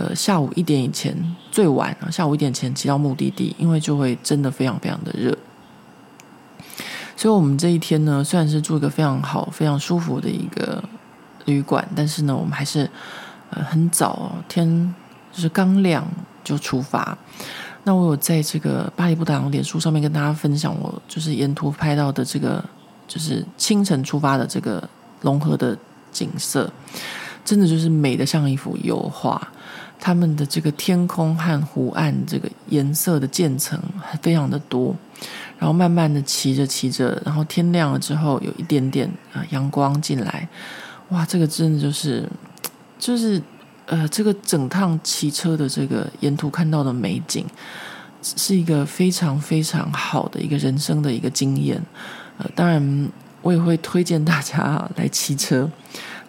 [0.00, 1.14] 呃下午一点以前，
[1.50, 5.36] 最晚啊下午一点前骑到目的地，因为就会真的非常非常的热。
[7.16, 10.82] 所以，我们这一天呢，虽然是住一个非常好、非常舒服的一个
[11.44, 12.90] 旅馆，但是呢，我们还是
[13.50, 14.94] 呃很早，天
[15.30, 16.02] 就是刚亮
[16.42, 17.18] 就出发。
[17.84, 22.64] 那我有在这个巴黎布达朗脸书上面跟大家分享，我就是沿途拍到的这个，
[23.06, 24.88] 就是清晨出发的这个
[25.20, 25.76] 龙河的
[26.10, 26.72] 景色，
[27.44, 29.46] 真的就是美的像一幅油画。
[30.00, 34.96] 他们的这个天空和湖岸这个颜色的渐层还非常的多。
[35.58, 40.48] 然后慢慢的骑着骑着，然后天亮了之后，有一点点啊阳光进来，
[41.10, 42.26] 哇，这个真的就是，
[42.98, 43.40] 就是
[43.84, 47.44] 呃，这个整趟骑车的这个沿途看到的美景，
[48.22, 51.78] 是一个非常非常好的一个人生的一个经验。
[52.38, 53.10] 呃，当然
[53.42, 55.70] 我也会推荐大家来骑车，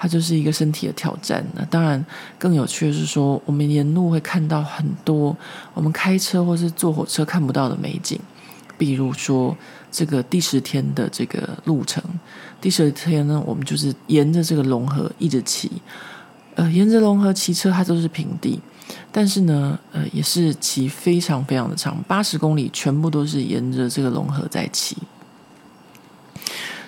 [0.02, 1.45] 它就是一个身体的挑战。
[1.54, 2.04] 那当然
[2.39, 5.38] 更有趣的是说，我们沿路会看到很多
[5.76, 8.20] 我们开车或是坐火车看不到的美景。
[8.80, 9.56] 比如说，
[9.91, 12.04] 这个第十天的这个路程，
[12.60, 15.72] 第十天呢，我们就是沿着这个龙河一直骑，
[16.56, 18.60] 呃，沿着龙河骑车，它都是平地，
[19.12, 24.97] 但是呢，呃，也是骑非常非常的长，八十公里，全部都是沿着这个龙河在骑。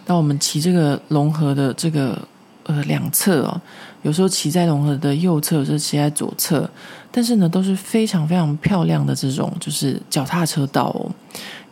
[0.07, 2.27] 那我们骑这个龙河的这个
[2.63, 3.61] 呃两侧哦，
[4.01, 6.69] 有时候骑在龙河的右侧，有时候骑在左侧，
[7.11, 11.11] 但是呢，都是非常非常漂亮的这种就是脚踏车道哦。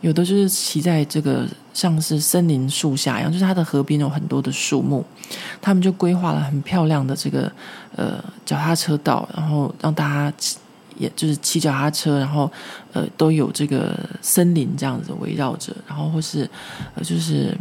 [0.00, 5.04] 有的就是骑在这个像是森林树下一样，就是它的河边有很多的树木，
[5.60, 7.50] 他们就规划了很漂亮的这个
[7.94, 10.36] 呃脚踏车道，然后让大家
[10.98, 12.50] 也就是骑脚踏车，然后
[12.92, 16.50] 呃都有这个森林这样子围绕着，然后或是
[16.96, 17.56] 呃就是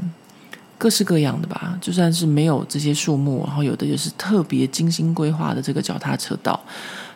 [0.81, 6.59] 各式各样的吧，就算是没有这些树木，然后有的也是特别精心规划的这个脚踏车道，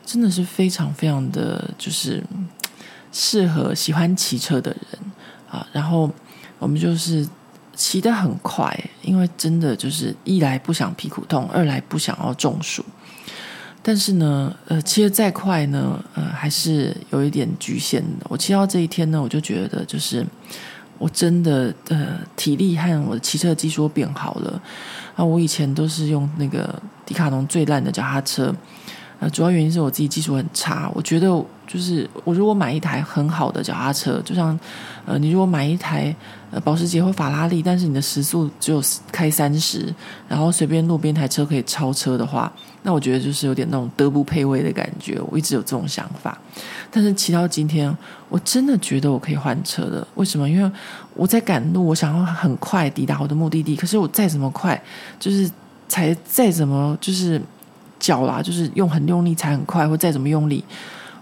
[0.05, 2.23] 真的是非常非常的就是
[3.11, 5.11] 适合喜欢骑车的人。
[5.49, 6.07] 啊，然后
[6.59, 7.27] 我们就是
[7.75, 12.85] 骑得很快，因为真的就是一来不想屁股痛，二来不想要中暑。
[13.81, 18.27] 但是呢，呃，骑得再快呢，呃，还是有一点局限的。
[18.29, 20.23] 我骑到这一天呢，我就觉得就是
[20.97, 24.61] 我真的呃体力和我的骑车技术变好了。
[25.15, 26.73] 啊，我以前都是用那个
[27.05, 28.53] 迪卡侬最烂的脚踏车。
[29.17, 30.91] 呃，主要原因是我自己技术很差。
[30.93, 31.27] 我觉得，
[31.65, 34.59] 就是我如果买一台很好的脚踏车，就像
[35.05, 36.13] 呃，你如果买一台
[36.51, 38.83] 呃保时捷或法拉利，但是你的时速只有
[39.13, 39.93] 开三十，
[40.27, 42.51] 然后随便路边台车可以超车的话，
[42.83, 45.17] 那我觉得就是有点那种德不配位的感觉。
[45.27, 46.37] 我一直有这种想法，
[46.91, 47.97] 但是骑到今天，
[48.35, 50.05] 我真的觉得我可以换车的。
[50.15, 50.49] 为什么？
[50.49, 50.69] 因为
[51.13, 54.81] 我在赶路，我想要很快抵达我的目的地，可是我再怎么快，
[55.17, 55.49] 就是
[55.87, 57.41] 踩再怎么就是。
[57.97, 60.63] 脚啦，就是用很用力踩很快，或再怎么用力，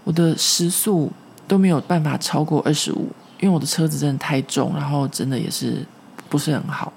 [0.02, 1.10] 我的时速
[1.46, 3.08] 都没有办法超过二十五，
[3.40, 5.86] 因为我的车子真的太重，然后真的也是
[6.28, 6.92] 不是很好。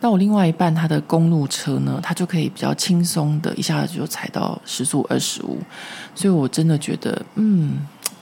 [0.00, 5.58] 那我另外一半他的公路车呢，他就可以比较轻松的一下子就踩到时速二十五，
[6.14, 7.78] 所以我真的觉得，嗯，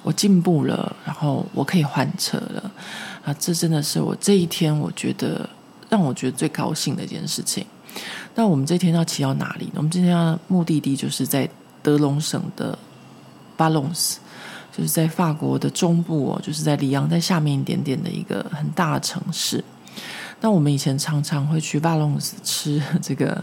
[0.06, 2.70] 我进步了，然后我可以换车了
[3.24, 3.34] 啊！
[3.40, 5.48] 这真的是我这一天我觉得
[5.90, 7.66] 让我觉得最高兴的一件事情。
[8.36, 9.72] 那我们这天要骑到哪里呢？
[9.78, 11.48] 我们今天要目的地就是在
[11.82, 12.78] 德龙省的
[13.56, 14.20] 巴隆斯，
[14.70, 19.64] 就是在法国的中部哦，就是在里昂在下面一点点的一个很大的城市。
[20.40, 23.42] 那我们以前常常会去巴隆斯吃这个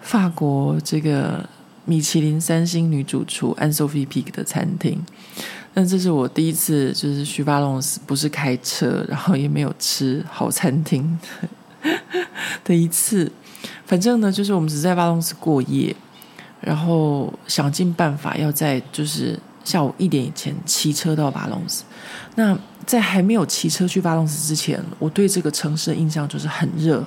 [0.00, 1.44] 法国这个
[1.84, 5.04] 米其林三星女主厨 Anne-Sophie Pic 的餐厅。
[5.78, 11.18] 但这是我第一次就是去巴隆斯，不是开车，然后也没有吃好餐厅
[12.64, 13.30] 的一次。
[13.84, 15.94] 反正呢，就是我们只在巴隆斯过夜，
[16.62, 21.84] 然后想尽办法要在就是下午一点以前骑车到巴隆斯。
[22.36, 27.04] 那在还没有骑车去巴隆斯之前，我对这个城市的印象就是很热。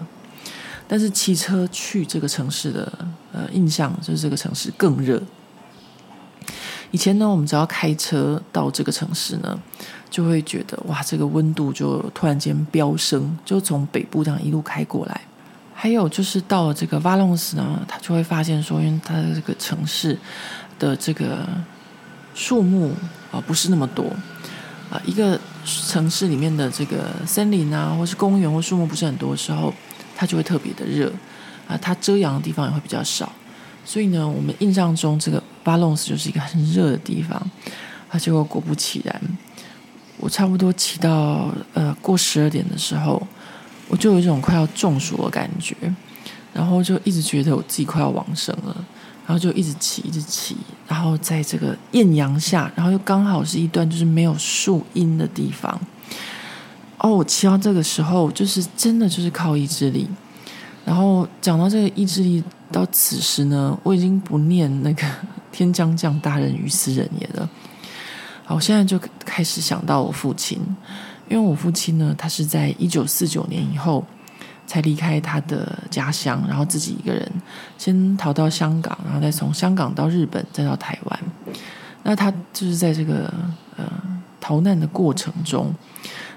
[0.87, 2.93] 但是骑车去这个城市的
[3.33, 5.19] 呃印象就是这个城市更热。
[6.91, 9.59] 以前呢，我们只要开车到这个城市呢，
[10.09, 15.21] 就会觉得哇，这个温度就突然间飙升，就从北部这样一路开过来。
[15.73, 20.17] 还有就是到了这个瓦隆斯呢，他就会发现说，因为他的这个城市
[20.77, 21.47] 的这个
[22.33, 22.91] 树木
[23.31, 24.03] 啊不是那么多
[24.91, 29.73] 啊，一个城市里面的这个森林啊，或是公园或树木不是很多的时候，
[30.17, 31.09] 它就会特别的热
[31.67, 33.31] 啊，它遮阳的地方也会比较少，
[33.85, 37.37] 所以呢，我们印象中这个巴隆斯就是一个很热的地方，
[38.09, 39.21] 啊，结果果不其然，
[40.17, 43.21] 我差不多骑到呃过十二点的时候。
[43.91, 45.75] 我就有一种快要中暑的感觉，
[46.53, 48.85] 然后就一直觉得我自己快要往生了，
[49.25, 50.55] 然后就一直骑，一直骑，
[50.87, 55.81] 然后在这个艳阳下，然后又刚好是一段就是没有树荫的地方。
[56.99, 60.07] 哦，我骑到这个时候，就是真的就是靠意志力。
[60.85, 65.03] 然后讲到这个意志力，到此时呢，我已经不念那个
[65.51, 67.49] “天将降大任于斯人也”了。
[68.45, 70.59] 好，我现在就开始想到我父亲，
[71.27, 74.05] 因为我父亲呢，他是在一九四九年以后
[74.65, 77.31] 才离开他的家乡，然后自己一个人
[77.77, 81.19] 先逃到香港，然后再从香港到日本，再到台湾。
[82.03, 83.33] 那他就是在这个
[83.77, 83.85] 呃
[84.39, 85.73] 逃难的过程中。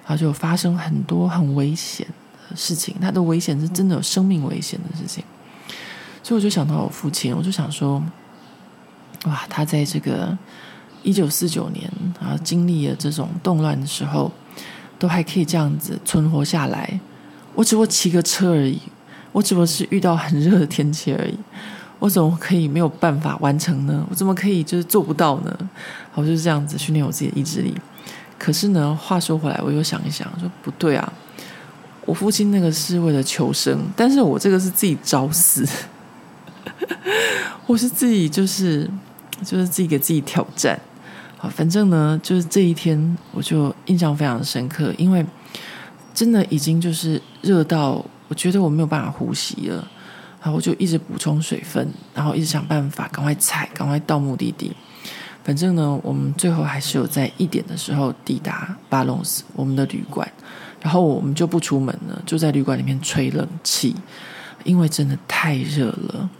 [0.04, 2.04] 然后就发生很多很危险
[2.50, 5.22] 的事情，他的危险是真的有生命危险的事情，
[6.24, 8.02] 所以我就想到我父亲，我就想说，
[9.24, 10.36] 哇，他在这个
[11.02, 14.30] 一九四九年啊，经历了这种动乱的时候，
[14.98, 17.00] 都还可以这样子存活下来。
[17.54, 18.80] 我只不过骑个车而已，
[19.30, 21.38] 我只不过是遇到很热的天气而已，
[21.98, 24.04] 我怎么可以没有办法完成呢？
[24.10, 25.58] 我怎么可以就是做不到呢？
[26.14, 27.74] 我就是这样子训练我自己的意志力。
[28.38, 31.12] 可是呢，话说回来，我又想一想，说不对啊，
[32.04, 35.64] 我父亲那个是为了求生，但是我这个是自己找死，
[37.66, 38.90] 我是自己就是
[39.44, 40.78] 就是自己给自己挑战。
[41.36, 45.24] 好，反正呢，就是这一天我就印象非常深刻，因为
[46.14, 49.76] 真的已经就是热到我觉得我没有办法呼吸了，
[50.40, 54.72] 然后我就一直补充水分，然后一直想办法赶快踩，赶快到目的地。
[55.42, 60.30] 反正呢，我们最后还是有在一点的时候抵达巴隆斯我们的旅馆，
[60.80, 63.96] 然后我们就不出门了，就在旅馆里面吹冷气，
[64.62, 66.30] 因为真的太热了。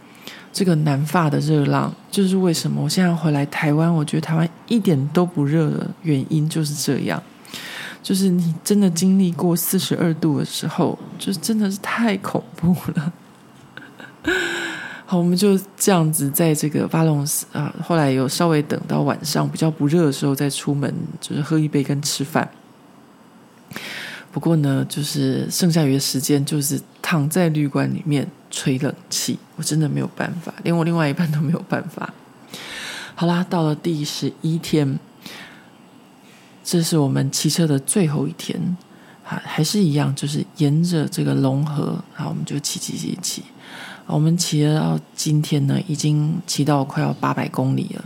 [0.53, 7.21] 这个南法的热浪，就是为什么我现在回来台湾，我觉得台湾一点都不热的原因就是这样，
[8.03, 13.13] 就是你真的经历过四十二度的时候，就真的是太恐怖了。
[15.05, 22.47] 好，我们就这样子在这个巴隆斯啊，后来有稍微等到晚上比较不热的时候再出门，就是喝一杯跟吃饭。
[24.31, 32.13] 不过呢，就是剩下余的时间就是躺在旅馆里面吹冷气，我真的没有办法，连我另外一半都没有办法。
[33.15, 34.99] 好啦，到了第十一天，
[36.63, 38.77] 这是我们骑车的最后一天，
[39.23, 43.41] 还还是一样，就是沿着这个龙河，然后我们就骑骑骑骑。
[44.05, 48.03] 我们骑了到今天呢，已经骑到快要八百公里了。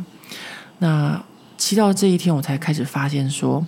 [0.79, 1.21] 那
[1.57, 3.65] 骑到这一天，我才开始发现说，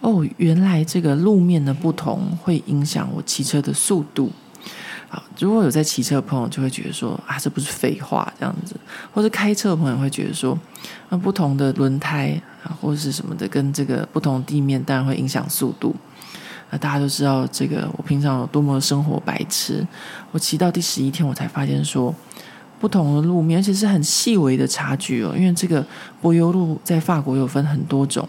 [0.00, 4.30] 哦，原来这个路面的不同会影响我骑车的速度。
[5.14, 8.74] 好，如果有在骑车的朋友就会觉得说，啊，这不是废话这样子；
[9.12, 10.58] 或者开车的朋友会觉得说，
[11.10, 15.94] 那不同的轮胎啊，或是什么的，跟这个不同地面，当然会影响速度。
[16.70, 19.86] 那大家都知道这个，我平常有多么生活白痴。
[20.30, 22.14] 我骑到第十一天，我才发现说，
[22.80, 25.34] 不同的路面，而且是很细微的差距哦。
[25.36, 25.84] 因为这个
[26.22, 28.26] 柏油路在法国有分很多种，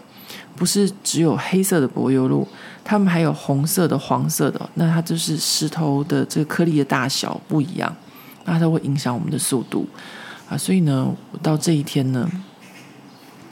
[0.56, 2.46] 不是只有黑色的柏油路，
[2.84, 4.70] 他们还有红色的、黄色的。
[4.74, 7.94] 那它就是石头的这个颗粒的大小不一样，
[8.44, 9.86] 那它会影响我们的速度
[10.48, 10.56] 啊。
[10.56, 12.30] 所以呢，我到这一天呢，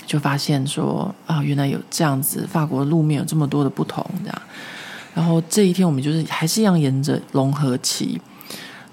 [0.07, 4.43] 就发现说啊，原来有这样子，法国路面有这么多的不同，这样。
[5.15, 8.21] 然后这一天，我们就是还是一样沿着龙河骑，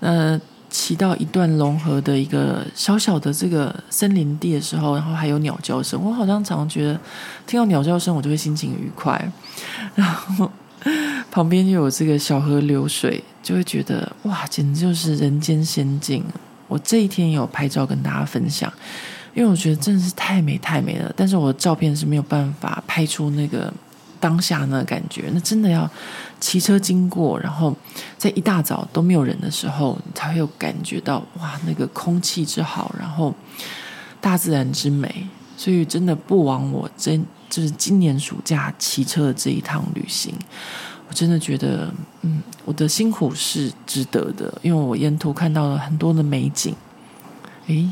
[0.01, 0.39] 呃，
[0.69, 5.99] 骑到一段龙河的一个小小的这个森林地的时候，然后还有鸟叫声。
[6.03, 6.99] 我好像常常觉得
[7.47, 9.31] 听到鸟叫声，我就会心情愉快。
[9.95, 10.51] 然后
[11.31, 16.23] 旁边又有这个小河流水，就会觉得哇，简直就是人间仙境。
[16.67, 18.71] 我这一天有拍照跟大家分享，
[19.33, 21.11] 因为我觉得真的是太美太美了。
[21.15, 23.73] 但是我的照片是没有办法拍出那个。
[24.21, 25.89] 当下那感觉，那真的要
[26.39, 27.75] 骑车经过，然后
[28.17, 33.33] 在一大早都没有人的时候，你才会有感觉到哇，那个空气之好，然后
[34.21, 35.27] 大自然之美。
[35.57, 40.33] 所以真的不枉我真就是今年暑假骑车的这一趟旅行，
[41.09, 46.73] 我真的觉得，嗯，我的辛苦是值得的，因为我沿途看到了很多的美景。
[47.67, 47.91] 诶，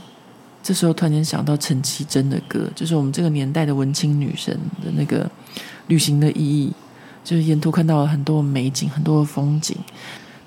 [0.64, 5.30] 这时候突然间想到陈绮贞的歌，就是我们这个年代的文青女神的那个。
[5.88, 6.74] 旅行的意义，
[7.28, 9.76] 就是沿途看到了很多美景，很多的风景，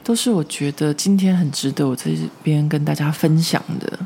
[0.03, 3.99] 都是我觉得今天很值得我在这边跟大家分享的。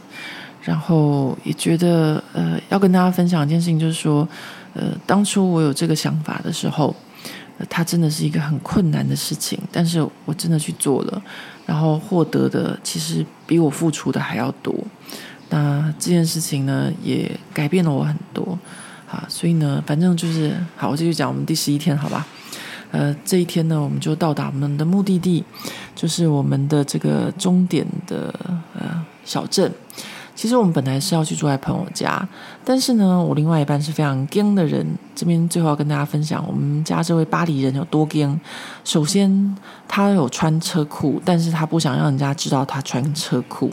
[0.60, 4.26] 然后也觉得，呃，要跟大家分享一件事情，就是说，
[4.72, 6.92] 呃，当初我有这个想法的时候，
[7.58, 11.22] 呃，它真的是一个很困难的事情，但是我真的去做了，
[11.64, 14.74] 然后获得的其实比我付出的还要多。
[15.50, 18.58] 那这件事情呢，也改变了我很多。
[19.06, 22.26] 啊，所以呢，反正就是好，我继续讲我们第十一天，好吧？
[22.94, 25.42] 呃，这一天呢，我们就到达我们的目的地，
[25.96, 28.32] 就是我们的这个终点的
[28.78, 29.68] 呃小镇。
[30.36, 32.28] 其实我们本来是要去住在朋友家，
[32.64, 34.86] 但是呢，我另外一半是非常 g 的人。
[35.12, 38.24] 这边最后要跟大家分享，我们家这位巴黎人有多 g
[38.84, 39.56] 首先，
[39.88, 43.72] 他有穿车库，但是他不想让人家知道他穿车库，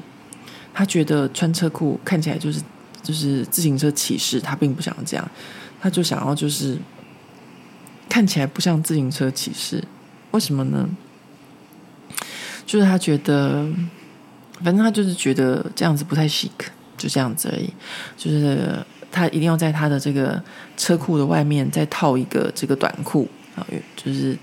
[0.73, 2.59] 他觉得穿车库看起来就是
[3.03, 5.31] 就是自行车骑士，他并不想这样，
[5.79, 6.77] 他就想要就是
[8.11, 9.81] 看起来不像自行车骑士。
[10.31, 10.89] 为什么呢？
[12.65, 13.65] 就是他觉得。
[14.63, 16.51] 反正他就是觉得这样子不太 chic，
[16.95, 17.67] 就这样子而已。
[18.15, 18.77] 就是
[19.11, 20.39] 他一定要在他的这个
[20.77, 24.37] 车库的外面再套一个这个短裤啊，就是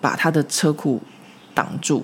[0.00, 1.02] 把他的车库
[1.52, 2.02] 挡住。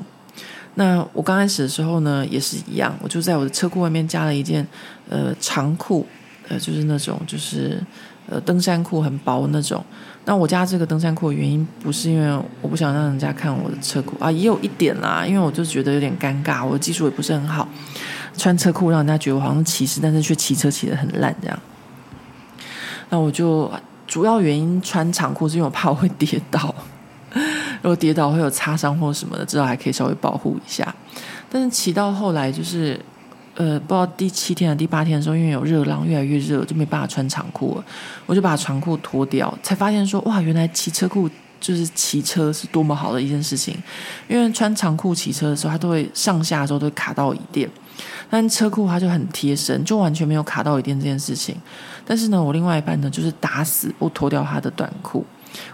[0.74, 4.66] 那我刚开始的时候呢，也是一样，我就在我的车库外面加了一件
[5.08, 6.06] 呃长裤，
[6.46, 7.82] 呃，就是那种就是
[8.30, 9.84] 呃登山裤，很薄那种。
[10.24, 17.66] 那我家这个登山裤的原因不是因为我不想让人家看我的车裤啊，也有一点啦，因为我就觉得有点尴尬，我的技术也不是很好，
[18.36, 21.58] 穿车裤让人家觉得我好像骑士，但是却骑车骑得很烂这样。
[23.08, 23.70] 那我就
[24.06, 26.72] 主要原因穿长裤是因为我怕我会跌倒，
[27.82, 30.94] 如果跌倒会有擦伤或什么的，至少还可以稍微保护一下。
[31.50, 33.00] 但是骑到后来就是。
[33.60, 37.84] 呃，不知道第七天还第八天的时候，因为有热浪，越来越热，就没办法穿长裤了。
[38.24, 41.28] 我就把长裤脱掉，才发现说，哇，原来骑车裤
[41.60, 43.76] 就是骑车是多么好的一件事情。
[44.28, 47.68] 因为穿长裤骑车的时候，它都会上下的时候都会卡到椅垫，
[48.30, 51.54] 但车裤它就很贴身，就完全没有卡到椅垫这件事情。
[52.06, 55.22] 但是呢，我另外一半呢，就是打死不脱掉他的短裤。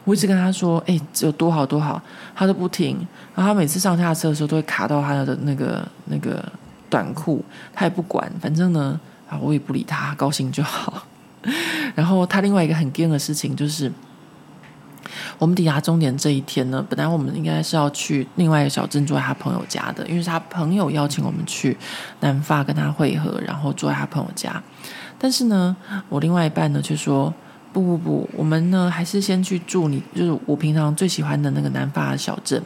[0.04, 2.02] 我一直跟他说，哎，有多好多好，
[2.34, 2.96] 他都不听。
[3.36, 6.44] 然后他每次上下车的时候，都会卡到他的那个那个。
[6.96, 7.44] 短裤，
[7.74, 11.02] 他也不管，反正呢，啊，我也不理他，高兴就好。
[11.94, 13.92] 然后他另外一个很 g 的事情就是，
[15.38, 21.76] 我们抵达终点这一天呢，本来我们应该是要去另外一个小镇住在他朋友家的，因为是他朋友邀请我们去
[22.20, 24.62] 南发跟他会合，然后住在他朋友家。
[25.18, 25.76] 但是呢，
[26.08, 27.34] 我另外一半呢却说。
[27.72, 32.62] 不不不，我们呢还是先去住你，就是我平常最喜欢的那个南法小镇。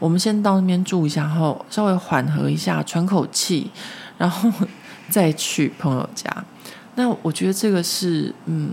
[0.00, 3.70] 我们先到那边住一下，然后稍微缓和一下，喘口气，
[4.18, 4.50] 然后
[5.08, 6.28] 再去朋友家。
[6.96, 8.70] 那我觉得这个是，嗯，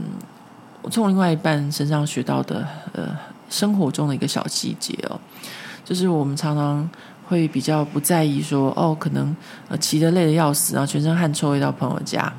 [0.82, 3.16] 我从另外一半身上学到的，呃，
[3.50, 5.20] 生活中的一个小细节哦，
[5.86, 6.90] 就是我们常常
[7.28, 9.36] 会比较不在意说，哦，可能
[9.68, 12.34] 呃骑得累得要死，然后全身汗臭，回到朋友家，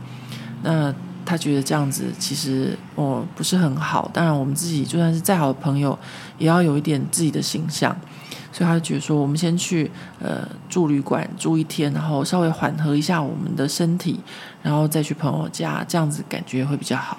[0.62, 0.92] 那
[1.24, 4.10] 他觉得这样子其实哦不是很好。
[4.14, 5.96] 当然，我们自己就算是再好的朋友，
[6.38, 7.94] 也要有一点自己的形象。
[8.50, 9.90] 所以他就觉得说，我们先去
[10.20, 14.18] 呃住旅馆住一天，然后稍微缓和一下我们的身体，
[14.62, 17.18] 然后再去朋友家，这样子感觉会比较好。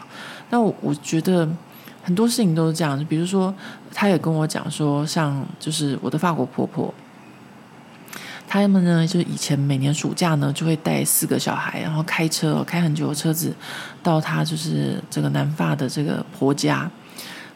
[0.50, 1.48] 那我我觉得
[2.02, 3.54] 很多事情都是这样，就比如说，
[3.94, 6.94] 他也跟我讲说，像就是我的法国婆婆，
[8.48, 13.54] 他们呢就是以前每年暑假呢就会带四个小孩，然后开车开很久的车子
[14.02, 16.90] 到他就是这个南法的这个婆家。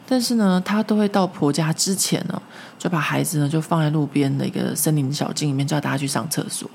[0.06, 2.42] 但是呢，她都会到婆家之前呢，
[2.78, 6.68] 就把孩子呢就放在路边的一个森林小径里面，叫大家去上厕所。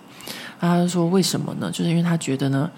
[0.59, 1.69] 她就说：“为什么呢？
[1.71, 2.69] 就是因为他觉得呢，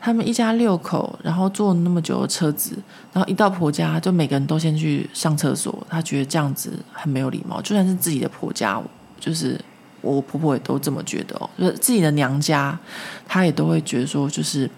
[0.00, 2.78] 他们一家六口，然后坐那么久的车子，
[3.12, 5.86] 然后一到婆家，就每个人都先去上厕所。
[5.90, 7.60] 他觉得这样子很没有礼貌。
[7.60, 8.80] 就算是自己的婆家，
[9.18, 9.60] 就是
[10.00, 12.78] 我婆婆也都这么觉得哦，就是自己的娘家，
[13.26, 14.70] 她也都会觉得说，就是。”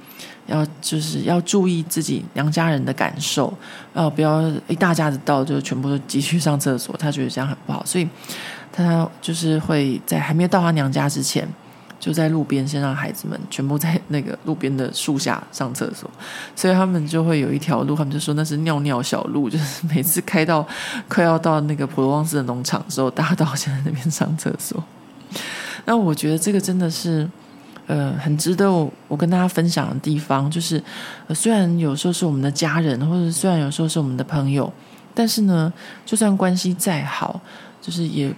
[0.48, 3.52] 要就是要注意自己娘家人的感受，
[3.92, 8.08] 呃，不要一大家子到就全部都急去上厕所，他觉得这样很不好，所以
[8.72, 11.46] 他就是会在还没有到他娘家之前，
[12.00, 16.10] 就在路边先让孩子们全部在那个路边的树下上厕所，
[16.56, 20.66] 所以他们就会有一条路，他们就说那是尿尿小路，就是每次开到
[21.08, 24.82] 快要到那个普罗旺斯的农场的时候，大家都要先在那边上厕所。
[25.84, 27.28] 那我觉得这个真的是。
[27.88, 30.80] 呃，很值得我我跟大家分享的地方，就是，
[31.26, 34.70] 呃，虽然有时候是我们的家人，或者虽然有时候是我们的朋友，
[35.14, 35.72] 但是呢，
[36.04, 37.40] 就算关系再好，
[37.80, 38.30] 就是也，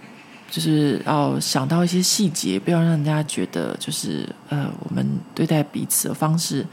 [0.48, 6.64] 就是要想到一些细节，不要让人家觉得就是呃，我们对待彼此的方式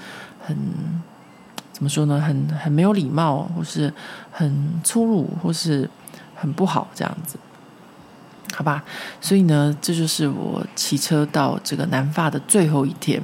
[0.45, 0.55] 很
[1.73, 2.21] 怎么说呢？
[2.21, 3.91] 很很没有礼貌，或是
[4.32, 5.89] 很粗鲁，或是
[6.36, 7.39] 很不好这样子。
[8.54, 8.84] 好吧，
[9.22, 13.22] 所以呢，这就是我骑车到这个南发的最后一天。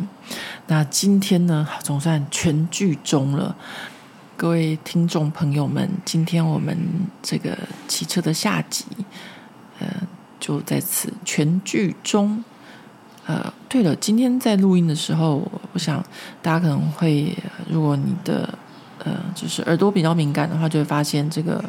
[0.67, 3.55] 那今天呢，总算全剧终了。
[4.35, 6.77] 各位听众朋友们，今天我们
[7.21, 7.57] 这个
[7.87, 8.85] 骑车的下集，
[9.79, 9.87] 呃，
[10.39, 12.43] 就在此全剧终。
[13.25, 16.03] 呃，对了，今天在录音的时候，我想
[16.41, 17.37] 大家可能会，
[17.69, 18.57] 如果你的
[18.99, 21.63] 呃，就是耳朵比较敏感的话，就会发现这个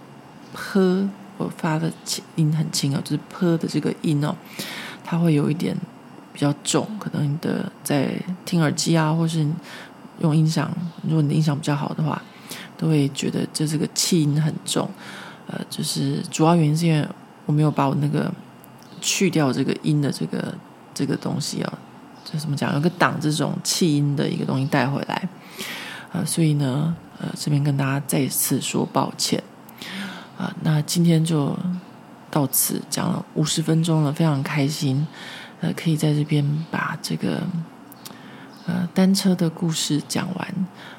[0.52, 1.90] “呵”我发的
[2.36, 4.34] 音很轻哦，就是 “ㄆ” 的这个音哦，
[5.02, 5.74] 它会有一点
[6.32, 8.12] 比较重，可能你的在
[8.44, 9.46] 听耳机啊，或是
[10.20, 10.70] 用音响，
[11.04, 12.20] 如果你的音响比较好的话，
[12.76, 14.90] 都会觉得这这个气音很重。
[15.46, 17.06] 呃，就是主要原因是因为
[17.46, 18.30] 我没有把我那个
[19.00, 20.54] 去掉这个音的这个
[20.92, 21.72] 这个东西、哦，
[22.24, 25.28] 就怎么讲，有个挡这种气音的一个东西带回来。
[26.12, 29.42] 呃，所以呢，呃，这边跟大家再一次说抱歉。
[30.38, 31.54] 啊、那今天就
[32.30, 35.06] 到此讲了五十分钟了，非常开心。
[35.60, 37.42] 呃，可以在这边把这个
[38.66, 40.54] 呃单车的故事讲完。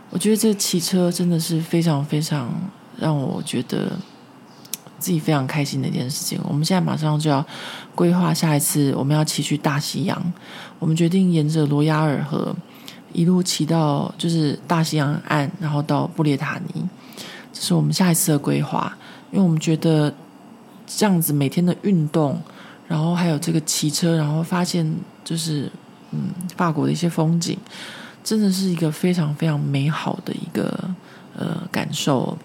[0.10, 2.52] 我觉得这骑车真的是非常非常
[2.98, 3.98] 让我觉得
[4.98, 6.38] 自己非常开心的一件事情。
[6.44, 7.46] 我们现在马上就要
[7.96, 10.34] 规划下一次我们要骑去大西洋。
[10.78, 12.54] 我们决定沿着罗亚尔河。
[13.12, 16.86] 一路骑到就是大西洋岸，然后到布列塔尼，
[17.52, 18.96] 这是我们下一次的规划。
[19.32, 20.14] 因为我们觉得
[20.86, 22.42] 这样子每天的运动，
[22.88, 25.72] 然后还有这个骑车，然后发现就是
[26.12, 27.58] 嗯，法国的一些风景，
[28.24, 30.90] 真的是一个非常非常美好的一个
[31.38, 32.38] 呃感受。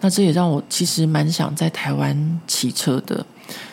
[0.00, 3.26] 那这也让我其实蛮想在台湾骑车的，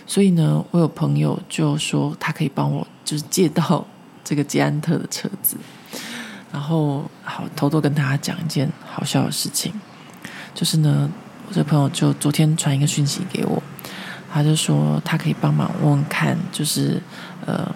[0.08, 3.86] 所以呢，我有朋友就说他可以帮我就是借到。
[4.28, 5.56] 这个捷安特的车子，
[6.52, 9.72] 然后好偷偷跟大家讲一件好笑的事情，
[10.56, 11.08] 就是呢，
[11.48, 13.62] 我这朋友就昨天传一个讯息给我，
[14.32, 17.02] 他就说他可以帮忙问问看，就是
[17.46, 17.72] 呃，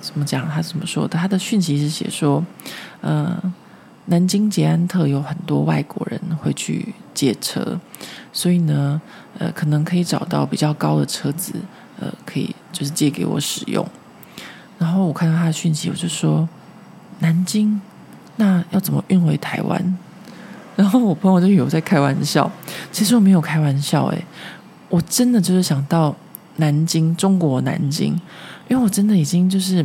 [0.00, 0.48] 怎么讲？
[0.48, 1.18] 他怎么说的？
[1.18, 2.44] 他的讯息是写说，
[3.00, 3.40] 呃，
[4.06, 7.78] 南京捷安特有很多外国人会去借车，
[8.32, 9.00] 所以呢，
[9.38, 11.54] 呃，可能可以找到比较高的车子，
[11.98, 13.86] 呃，可以就是借给我使用。
[14.78, 16.48] 然后我看到他的讯息，我就说
[17.20, 17.80] ：“南京，
[18.36, 19.98] 那要怎么运回台湾？”
[20.80, 22.50] 然后我朋友就以为我在开玩笑，
[22.90, 24.24] 其实我没有开玩笑，诶，
[24.88, 26.16] 我真的就是想到
[26.56, 28.14] 南京，中国南京，
[28.66, 29.84] 因为我真的已经就是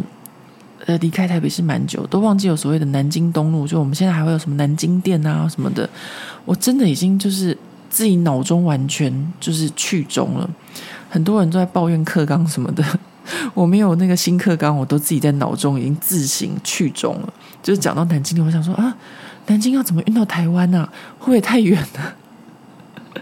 [0.85, 5.89] 呃离开台北是蛮久，都忘记有所谓的南京东路，就我们现在还会有什么南京店啊什么的，
[6.45, 7.57] 我真的已经就是
[7.89, 10.49] 自己脑中完全就是去中了，
[11.09, 12.81] 很多人都在抱怨课纲什么的。
[13.53, 17.33] 我没有那个新课纲，我都自己在脑中已经自行去中了。
[17.61, 18.95] 就是讲到南京，我想说啊，
[19.47, 20.93] 南京要怎么运到台湾呢、啊？
[21.19, 22.15] 会不会太远了？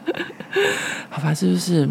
[1.10, 1.88] 好吧，这就是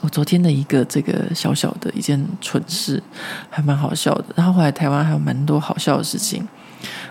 [0.00, 3.02] 我昨天的一个这个小小的一件蠢事，
[3.48, 4.24] 还蛮好笑的。
[4.34, 6.46] 然后后来台湾还有蛮多好笑的事情。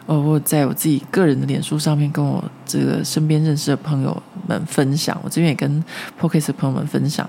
[0.05, 5.83] 哦，我在我自己个人的脸书上面跟我这个身边认识的朋友们分享，我这边也跟
[6.21, 7.27] Podcast 的朋友们分享。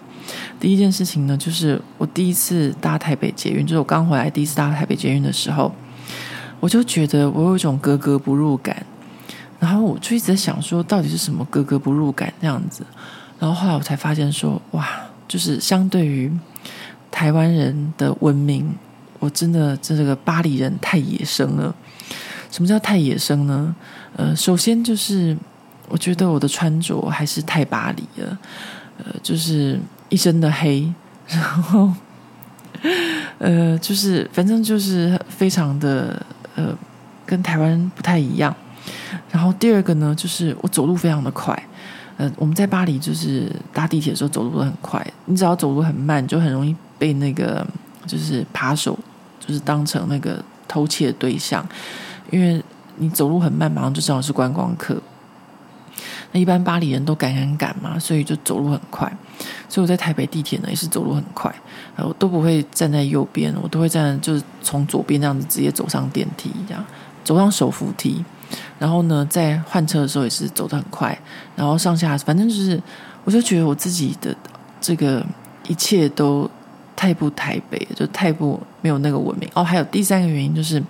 [0.61, 5.75] 第一件事情呢，就是我第一次搭台北捷运，就是我刚回来第一次搭台北捷运的时候，
[6.67, 8.85] 我就觉得我有一种格格不入感，
[9.61, 12.85] 然后我就一直在想说，到底是什么格格不入感这样子？
[13.39, 14.85] 然后后来我才发现说，哇，
[15.29, 16.29] 就是相对于
[17.09, 18.69] 台湾人的文明，
[19.21, 21.73] 我真的这个巴黎人太野生了。
[22.51, 23.73] 什么叫太野生呢？
[24.17, 25.37] 呃，首先就是
[25.89, 28.39] 我觉得我的穿着还是太巴黎了，
[28.99, 30.93] 呃，就是一身的黑，
[31.29, 31.93] 然后
[33.39, 36.21] 呃，就是反正就是非常的
[36.57, 36.77] 呃，
[37.25, 38.55] 跟台湾不太一样。
[39.31, 41.61] 然后第二个呢，就是我走路非常的快，
[42.17, 47.67] 呃，我们在巴黎就是搭地铁的时候走路都很快，你只要走路很慢，就很容易被那个
[48.07, 48.99] 就是扒手
[49.39, 51.65] 就是当成那个偷窃的对象。
[52.31, 52.63] 因为
[52.97, 55.01] 你走路很慢，马上就知道是观光客。
[56.33, 59.11] 那一般巴黎人都赶赶赶嘛，所以就走路很快。
[59.69, 61.55] 所以我在台北地铁呢也是走路很快，
[62.05, 66.85] 我都不会站在右边，我都会站，就是从左边这样子直接走上电梯，这样
[67.25, 68.25] 走上手扶梯。
[68.79, 71.19] 然后呢，在换车的时候也是走得很快，
[71.55, 72.81] 然后上下反正就是，
[73.25, 74.35] 我就觉得我自己的
[74.81, 75.25] 这个
[75.67, 76.49] 一切都
[76.95, 79.49] 太不台北，就太不没有那个文明。
[79.55, 80.83] 哦，还有第三个原因就是。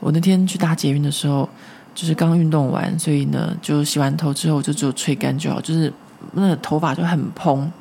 [0.00, 1.48] 我那天去搭捷运的时候，
[1.94, 5.90] 就是刚运动完，所以呢，就洗完头之后就只有吹干就好，就是
[6.32, 7.72] 那头发就很蓬。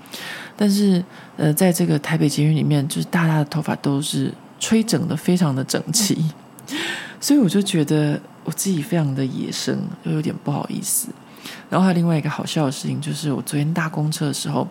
[0.56, 1.04] 但是
[1.38, 6.26] 呃，在这个台北捷运里面，就是大家的头发都是吹整的非常的整齐，
[7.20, 11.10] 所以我就觉得我自己非常的野生，就有点不好意思。
[11.70, 14.68] 然后还有另外一个好笑的事情，就是我昨天搭公车的时候，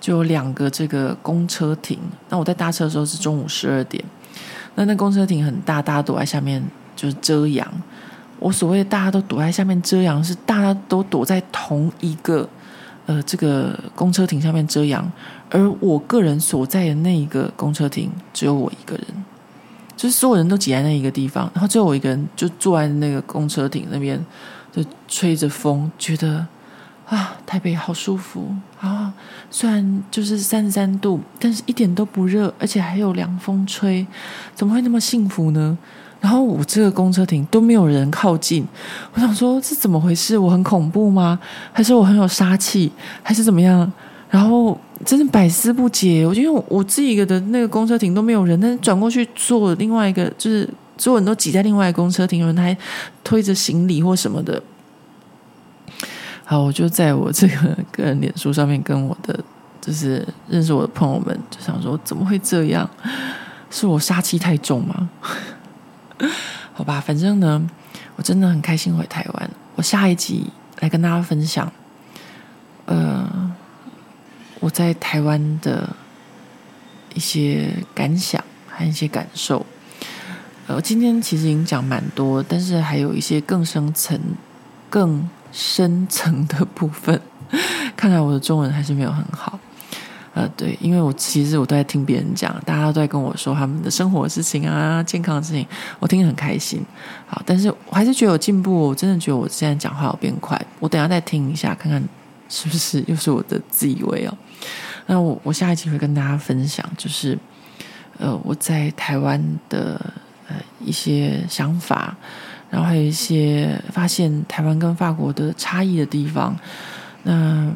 [0.00, 1.98] 就有两个这个公车亭。
[2.28, 4.02] 那我在搭车的时候是中午十二点，
[4.74, 6.62] 那那公车亭很大，大家躲在下面。
[6.96, 7.68] 就是遮阳，
[8.38, 12.48] 我所谓大家都躲在下面遮阳，是大家都躲在同一个
[13.06, 15.10] 呃这个公车亭下面遮阳，
[15.50, 19.04] 而我个人所在的那一个公车亭只有我一个人，
[19.96, 24.24] 就是所有人都挤在那一个地方，然后只有我一个人就坐在那个公车亭那边，
[24.72, 26.46] 就吹着风，觉得
[27.06, 29.12] 啊，台北好舒服啊！
[29.50, 34.06] 虽然就是三十三度，但是一点都不热，而且还有凉风吹，
[34.54, 35.76] 怎么会那么幸福呢？
[36.24, 38.66] 然后我这个公车亭都没有人靠近，
[39.12, 40.38] 我想说这怎么回事？
[40.38, 41.38] 我很恐怖吗？
[41.70, 42.90] 还是我很有杀气？
[43.22, 43.92] 还是怎么样？
[44.30, 46.26] 然后真的百思不解。
[46.26, 50.66] 我就用我自己的那个公车亭都没有人，但是转过去坐另外一个，就是
[50.96, 52.74] 所有人都挤在另外一个公车亭，有人还
[53.22, 54.62] 推着行李或什么的。
[56.46, 59.38] 好，我就在我这个个人脸书上面跟我的
[59.78, 62.88] 就是认识我的朋友们就想说，怎么会这样？
[63.68, 65.10] 是我杀气太重吗？
[66.72, 67.68] 好吧，反正呢，
[68.16, 69.50] 我真的很开心回台湾。
[69.76, 70.50] 我下一集
[70.80, 71.70] 来跟大家分享，
[72.86, 73.52] 呃，
[74.60, 75.88] 我在台湾的
[77.14, 79.64] 一些感想和一些感受。
[80.66, 84.18] 呃，今天其实已经讲蛮多，但是还有一些更深层、
[84.88, 87.20] 更深层的部分，
[87.96, 89.58] 看来我的中文还是没有很好。
[90.34, 95.66] 呃，对，因为我其实我都在听别人讲，大家都在跟我说他们的生活的事情啊、健康的事情，
[96.00, 96.84] 我听得很开心。
[97.26, 100.60] 好，但是我还是觉得有进步，我真的觉得我现在讲话有变快。
[100.80, 102.02] 我等下再听一下，看看
[102.48, 104.36] 是不是又是我的自以为哦。
[105.06, 107.38] 那我我下一集会跟大家分享，就是
[108.18, 110.00] 呃我在台湾的
[110.48, 112.16] 呃一些想法。
[112.70, 116.56] 然后还有一些发现台湾跟法国的差异的地方，
[117.22, 117.72] 那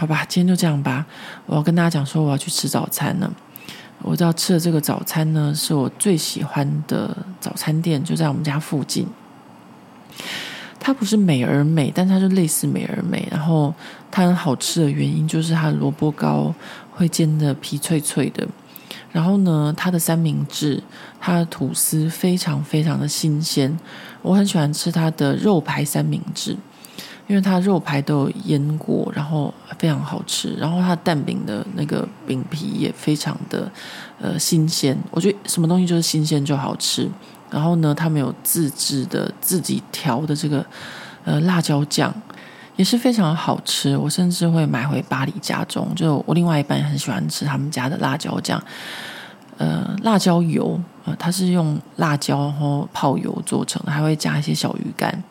[0.00, 1.04] 好吧，今天就这样吧。
[1.44, 3.28] 我要跟大家讲说，我要去吃早餐了。
[4.00, 9.08] 我知道吃的这个早餐呢，是我最喜欢的早餐店，就在我们家附近。
[10.78, 13.26] 它不是美而美，但它就类似美而美。
[13.28, 13.74] 然后
[14.08, 16.54] 它很好吃的原因，就是它的萝卜糕
[16.92, 18.46] 会煎得皮脆脆的。
[19.10, 20.80] 然后呢，它的三明治，
[21.18, 23.76] 它的吐司非常非常的新鲜。
[24.22, 26.56] 我很喜欢吃它的肉排三明治，
[27.28, 30.54] 因为它肉排都有腌过，然后非常好吃。
[30.54, 33.70] 然后它蛋饼的那个饼皮也非常的
[34.20, 34.98] 呃新鲜。
[35.12, 37.08] 我觉得什么东西就是新鲜就好吃。
[37.50, 40.66] 然后呢，他们有自制的自己调的这个
[41.24, 42.12] 呃辣椒酱。
[42.76, 45.92] 也是非常好吃，我甚至会买回巴黎家中。
[45.96, 48.62] 就我另外一半很喜欢吃他们家的辣椒酱，
[49.56, 55.24] 呃，辣椒油，呃，它是用辣椒然后泡油做成的，还会加一些小鱼干，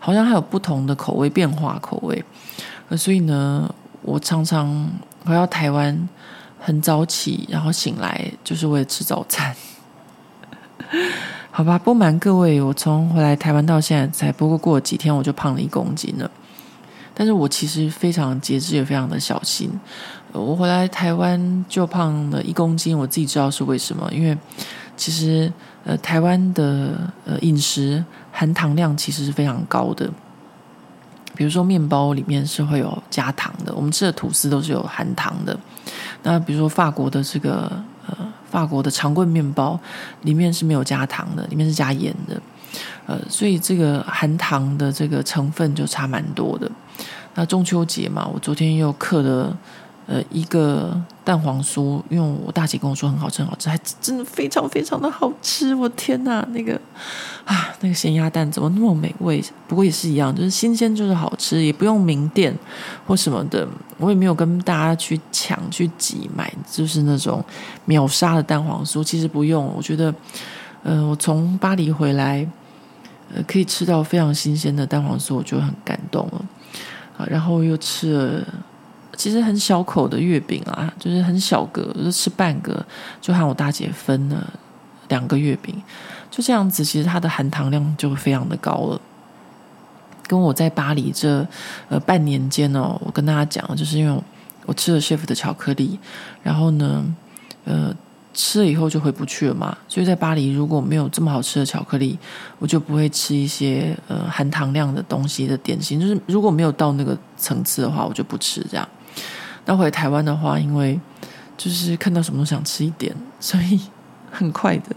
[0.00, 2.24] 好像还有不同的口味变化口味。
[2.96, 3.72] 所以呢，
[4.02, 4.90] 我常常
[5.24, 6.08] 回到台湾
[6.58, 9.54] 很早起，然后醒来就是为了吃早餐。
[11.52, 16.28] 好吧，不瞒各位，我从回来台湾到现在才不过过了几天，我就胖了一公斤了。
[17.14, 19.70] 但是我其实非常节制，也非常的小心。
[20.32, 24.10] 我回来台湾就胖了一公斤，我自己知道是为什么。
[24.12, 24.36] 因为
[25.00, 25.50] 其实
[25.82, 30.06] 呃，台湾的呃饮食含糖量其实是非常高的。
[31.34, 35.58] 比如说面包里面是会有加糖的，我们吃的吐司都是有含糖的。
[36.22, 37.72] 那比如说法国的这个
[38.06, 38.14] 呃
[38.50, 39.80] 法国的长棍面包
[40.20, 42.38] 里面是没有加糖的，里面是加盐的。
[43.06, 46.70] 呃，所以这个含糖的这个成分就差蛮多的。
[47.34, 49.56] 那中秋节嘛，我昨天又刻了
[50.10, 55.72] 呃一个蛋黄酥，因为我大姐跟我说很好吃，很好吃，还真的非常非常的好吃。
[55.72, 56.74] 我天哪，那个
[57.44, 59.40] 啊，那个咸鸭蛋怎么那么美味？
[59.68, 62.52] 不过也是一样，就是新鲜就是好吃，也不用名店
[63.06, 63.68] 或什么的。
[63.98, 67.44] 我也没有跟大家去抢去挤买，就是那种
[67.84, 69.04] 秒杀的蛋黄酥。
[69.04, 70.12] 其实不用，我觉得，
[70.82, 72.44] 呃，我从巴黎回来，
[73.32, 76.44] 呃，可以吃到非常新鲜的蛋黄酥，我就很感动了。
[77.28, 78.46] 然后又吃了，
[79.20, 82.82] 其实很小口的月饼啊，就是很小个，就吃半个，
[83.20, 84.50] 就和我大姐分了
[85.08, 85.74] 两个月饼，
[86.30, 89.00] 就这样子，其实它的含糖量就非常的高了。
[90.26, 91.46] 跟我在巴黎这
[91.90, 94.22] 呃半年间哦，我跟大家讲，就是因为
[94.64, 95.98] 我吃了 Chef 的巧克力，
[96.42, 97.04] 然后呢，
[97.66, 97.94] 呃。
[98.32, 102.16] 吃了以后就回不去了嘛，所以在巴黎如果没有这么好吃的巧克力，
[102.60, 106.00] 我就不会吃一些呃含糖量的东西的点心。
[106.00, 108.88] 就是如果没有到那个层次的话，我就不吃这样。
[109.70, 110.98] 要回台湾的话，因为
[111.56, 113.80] 就是看到什么都想吃一点，所以
[114.32, 114.96] 很快的。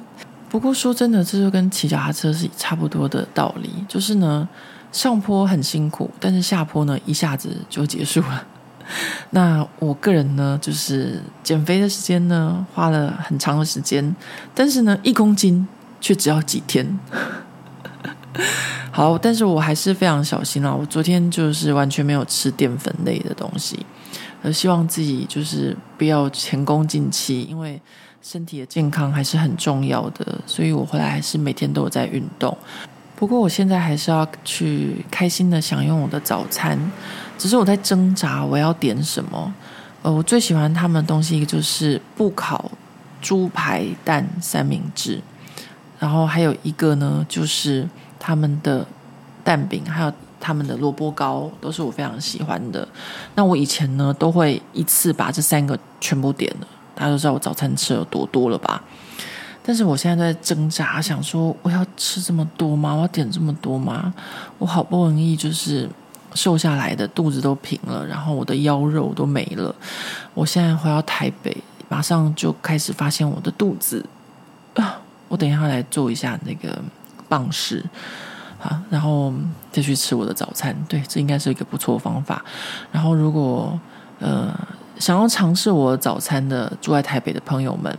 [0.49, 4.49] 不过说真的，这就跟骑脚踏车是差不多的道理，就是呢，
[4.91, 8.43] 上坡很辛苦，但是下坡呢一下子就结束了。
[9.29, 14.15] 那我个人呢，就是减肥的时间呢，花了很长的时间，
[14.55, 15.67] 但是呢，一公斤
[16.01, 16.99] 却只要几天。
[18.91, 20.73] 好，但是我还是非常小心啊。
[20.73, 23.85] 我昨天就是完全没有吃淀粉类的东西，
[24.43, 27.81] 呃，希望自己就是不要前功尽弃，因为
[28.21, 30.37] 身体的健康还是很重要的。
[30.45, 32.55] 所以我回来还是每天都有在运动。
[33.15, 36.77] 不过我现在还是要去开心的享用我的早餐，
[37.37, 39.53] 只是我在挣扎我要点什么。
[40.01, 42.69] 呃，我最喜欢他们的东西一个就是不烤
[43.21, 45.21] 猪排蛋三明治，
[45.97, 47.87] 然后还有一个呢就是
[48.19, 48.85] 他们的
[49.41, 50.11] 蛋饼，还有
[50.43, 52.85] 他们的萝卜糕，都是我非常喜欢的。
[53.35, 58.83] 那我以前呢都会一次把这三个全部点了，大家都知道我早餐吃有多多了吧？
[59.63, 62.93] 但是我现在在挣扎，想说我要吃这么多吗？
[62.93, 64.13] 我要点这么多吗？
[64.57, 65.89] 我好不容易就是。
[66.35, 69.75] 瘦下来的肚子都平了，然后我的腰肉都没了。
[70.33, 71.55] 我现在回到台北，
[71.87, 74.03] 马上就开始发现我的肚子
[74.73, 74.99] 啊！
[75.27, 76.81] 我等一下来做一下那个
[77.29, 77.85] 棒式
[78.63, 79.31] 啊，然后
[79.71, 80.75] 再去吃我的早餐。
[80.87, 82.43] 对，这应该是一个不错的方法。
[82.91, 83.79] 然后，如果
[84.19, 84.53] 呃
[84.97, 87.95] 想要尝试我早餐的住在台北的朋友们。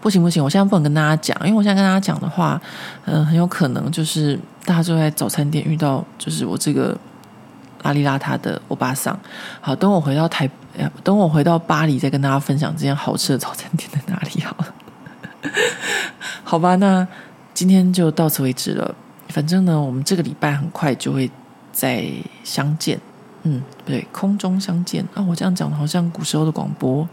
[0.00, 2.60] 不行不行，我现在不能跟大家讲，因为我现在跟大家讲的话，
[3.04, 6.96] 嗯、很有可能就是大家就在早餐店遇到，就是我这个
[7.84, 9.16] 邋里邋遢的欧巴桑。
[9.60, 10.48] 好，等我回到台，
[11.04, 14.74] 等我回到巴黎，再跟大家分享这间好吃的早餐店在哪里好了。
[16.42, 17.06] 好吧，那
[17.54, 18.92] 今天就到此为止了。
[19.32, 21.30] 反正呢，我们这个礼拜很快就会
[21.72, 22.06] 再
[22.44, 23.00] 相见。
[23.42, 27.08] 嗯，对，空中相见啊，我这样讲的好像古时候的广播。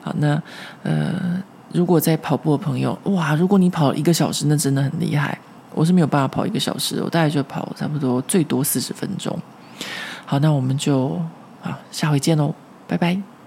[0.00, 0.40] 好，那
[0.84, 1.42] 呃。
[1.70, 3.34] 如果在跑步的朋友，哇！
[3.34, 5.38] 如果你跑一个小时，那真的很厉害。
[5.74, 9.38] 我是没有办法跑一个小时，我大概就跑差不多最多四十分钟。
[10.24, 11.20] 好，那我们就
[11.62, 12.54] 啊，下回见喽，
[12.86, 13.37] 拜拜。